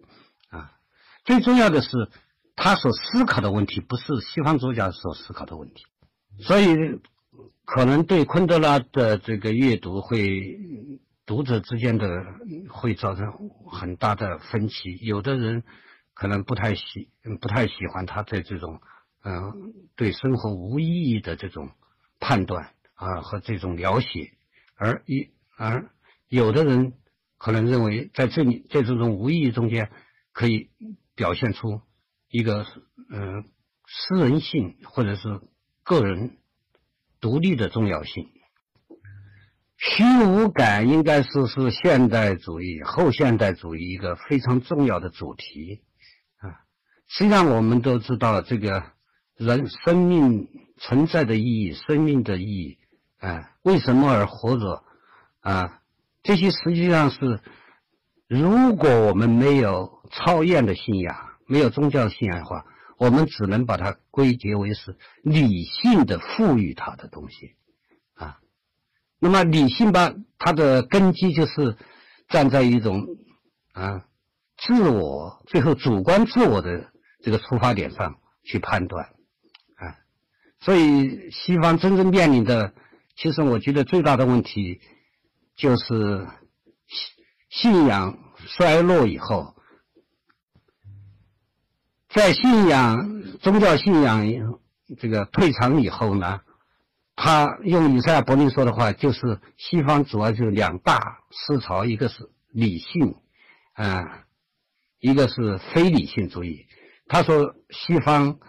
[0.50, 0.74] 啊。
[1.24, 2.10] 最重要的是。
[2.62, 5.86] 他所思考的问题不是西方作家所思考的问题，
[6.40, 7.00] 所以
[7.64, 10.60] 可能对昆德拉的这个阅读会
[11.26, 12.26] 读者之间的
[12.70, 13.32] 会造成
[13.72, 14.98] 很大的分歧。
[15.02, 15.64] 有的人
[16.14, 17.08] 可能不太喜
[17.40, 18.82] 不太喜欢他的这种
[19.24, 19.54] 嗯
[19.96, 21.72] 对生活无意义的这种
[22.20, 24.34] 判断啊和这种描写，
[24.76, 25.90] 而一而
[26.28, 26.92] 有的人
[27.38, 29.90] 可能认为在这里在这种无意义中间
[30.34, 30.70] 可以
[31.16, 31.82] 表现出。
[32.30, 32.64] 一个
[33.12, 33.44] 嗯，
[33.88, 35.42] 私人性或者是
[35.84, 36.38] 个人
[37.20, 38.30] 独立的重要性，
[39.78, 45.82] 虚无感应该是是现代主义、后现代主义一个非常重要的主题
[46.38, 46.62] 啊。
[47.08, 48.84] 实际上，我们都知道这个
[49.36, 52.78] 人生命存在的意义、生命的意义
[53.18, 54.84] 啊，为什么而活着
[55.40, 55.82] 啊？
[56.22, 57.42] 这些实际上是，
[58.28, 61.29] 如果我们没有超验的信仰。
[61.50, 62.64] 没有宗教信仰的话，
[62.98, 67.56] 我们只能把它归结为是理性的赋予它的东西，
[68.14, 68.38] 啊，
[69.20, 71.76] 那么理性吧，它的根基就是
[72.28, 73.08] 站在一种
[73.74, 74.06] 啊
[74.58, 76.92] 自我最后主观自我的
[77.24, 79.06] 这个出发点上去判断，
[79.76, 79.98] 啊，
[80.60, 82.74] 所以西方真正面临的，
[83.18, 84.82] 其实我觉得最大的问题
[85.56, 86.28] 就是
[87.50, 89.56] 信信仰衰落以后。
[92.14, 94.26] 在信仰宗教信仰
[94.98, 96.42] 这个退场以后呢，
[97.16, 103.16] 他用以赛亚·柏林说的话，就是西方主要就两大思潮，一个是理性，
[103.74, 104.26] 啊，
[105.00, 106.66] 一个是非理性主义。
[107.08, 108.40] 他说西方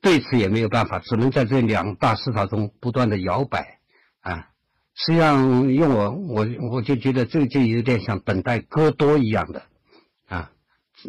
[0.00, 3.78] 对此也没有办法，只能在这两大思潮中不断的摇摆，
[4.20, 4.48] 啊，
[4.94, 9.62] 实际上用我我我就觉得这就有点像等待戈多一样的，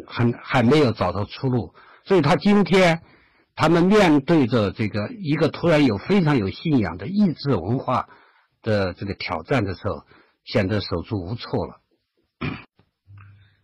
[0.08, 1.74] 还还没有找到出路，
[2.06, 3.02] 所以他今天
[3.56, 8.08] 他们面对着这个一个突然有非常有信仰的意志文化
[8.62, 10.06] 的这个挑战的时候，
[10.46, 11.82] 显得手足无措了。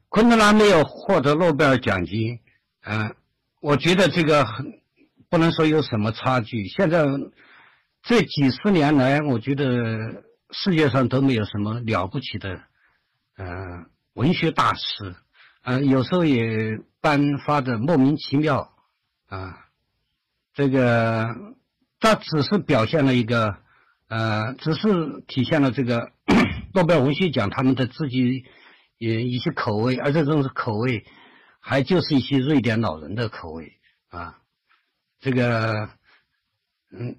[0.10, 2.40] 昆德拉没有获得诺贝尔奖金，
[2.84, 3.16] 嗯，
[3.62, 4.82] 我觉得这个很
[5.30, 6.68] 不能说有什么差距。
[6.68, 7.06] 现在
[8.02, 12.62] 这几十年来，我觉得世界上都没有什么了不起的，
[13.38, 15.16] 嗯，文学大师。
[15.68, 18.72] 嗯，有时候也颁发的莫名其妙，
[19.26, 19.66] 啊，
[20.54, 21.36] 这个
[22.00, 23.58] 它只是表现了一个，
[24.08, 26.12] 呃，只是体现了这个
[26.72, 28.46] 诺贝尔文学奖他们的自己
[29.00, 31.04] 也一些口味，而这种口味
[31.60, 33.74] 还就是一些瑞典老人的口味
[34.10, 34.38] 啊，
[35.20, 35.90] 这个，
[36.92, 37.16] 嗯，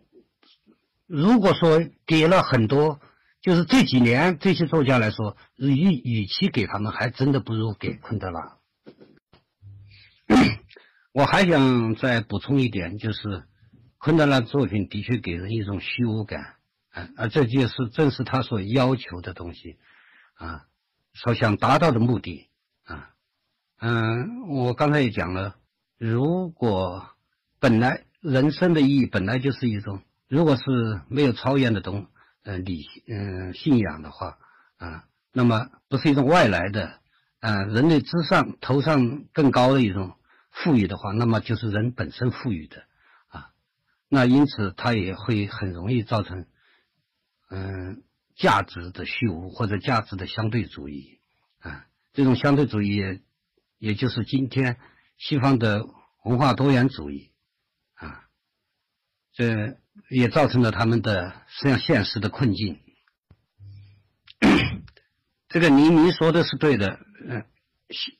[1.09, 3.01] 如果说给了很多。
[3.47, 8.57] 就是这几年这些作家来说，与与其给他们，还真的不如给昆德拉。
[11.15, 13.45] 我还想再补充一点，就是
[13.99, 16.57] 昆德拉作品的确给人一种虚无感，
[16.91, 19.79] 啊，而这就是正是他所要求的东西，
[20.35, 20.65] 啊，
[21.15, 22.49] 所想达到的目的，
[22.83, 23.11] 啊，
[23.79, 25.55] 嗯，我刚才也讲了，
[25.99, 27.11] 如果
[27.61, 30.65] 本来人生的意义本来就是一种，如果是
[31.09, 32.09] 没有超验的东。
[32.47, 34.39] 呃，理嗯信仰的话
[34.77, 37.01] 啊，那么不是一种外来的
[37.41, 40.17] 啊，人类之上头上更高的一种
[40.53, 42.85] 赋予的话，那么就是人本身赋予的
[43.27, 43.51] 啊，
[44.09, 46.47] 那因此它也会很容易造成
[47.51, 48.05] 嗯
[48.37, 51.19] 价值的虚无或者价值的相对主义
[51.59, 53.21] 啊，这种相对主义也
[53.79, 54.79] 也就是今天
[55.19, 55.85] 西方的
[56.23, 57.33] 文化多元主义
[57.95, 58.29] 啊，
[59.33, 59.79] 这。
[60.09, 62.81] 也造成了他们的实际上现实的困境。
[65.49, 67.47] 这个你你说的是对的，嗯，
[67.91, 68.19] 喜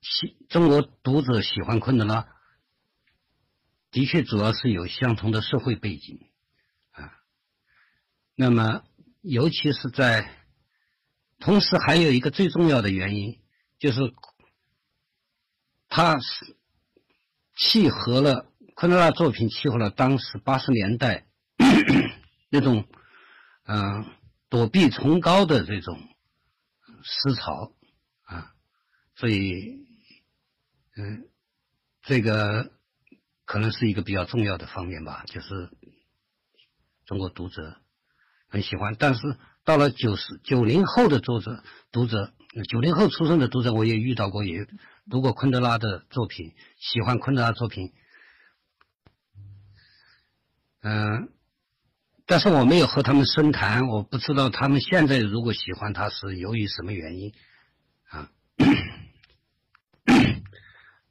[0.00, 2.28] 喜中国读者喜欢昆德拉，
[3.90, 6.20] 的确主要是有相同的社会背景
[6.92, 7.12] 啊。
[8.34, 8.84] 那么，
[9.20, 10.30] 尤其是在，
[11.38, 13.40] 同时还有一个最重要的原因，
[13.78, 14.00] 就是
[15.88, 16.56] 它是
[17.56, 18.50] 契合了。
[18.74, 21.26] 昆德拉作品契合了当时八十年代
[22.50, 22.84] 那种
[23.66, 24.04] 嗯
[24.48, 25.96] 躲避崇高的这种
[27.04, 27.72] 思潮
[28.24, 28.52] 啊，
[29.14, 29.86] 所以
[30.96, 31.24] 嗯
[32.02, 32.72] 这个
[33.44, 35.70] 可能是一个比较重要的方面吧，就是
[37.06, 37.76] 中国读者
[38.48, 38.96] 很喜欢。
[38.98, 41.62] 但是到了九十九零后的作者
[41.92, 42.34] 读者，
[42.68, 44.66] 九零后出生的读者，我也遇到过，也
[45.08, 47.92] 读过昆德拉的作品，喜欢昆德拉作品。
[50.86, 51.30] 嗯，
[52.26, 57.32] 但是我没有和他们深谈，我不知道他们现在如果喜欢他是由于什么原因
[58.10, 58.30] 啊？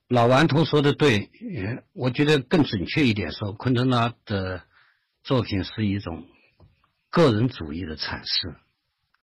[0.08, 4.64] 老顽童说的对，嗯，我觉得更准确一点说，昆德拉的
[5.24, 6.28] 作品是一种
[7.10, 8.56] 个人主义的阐释。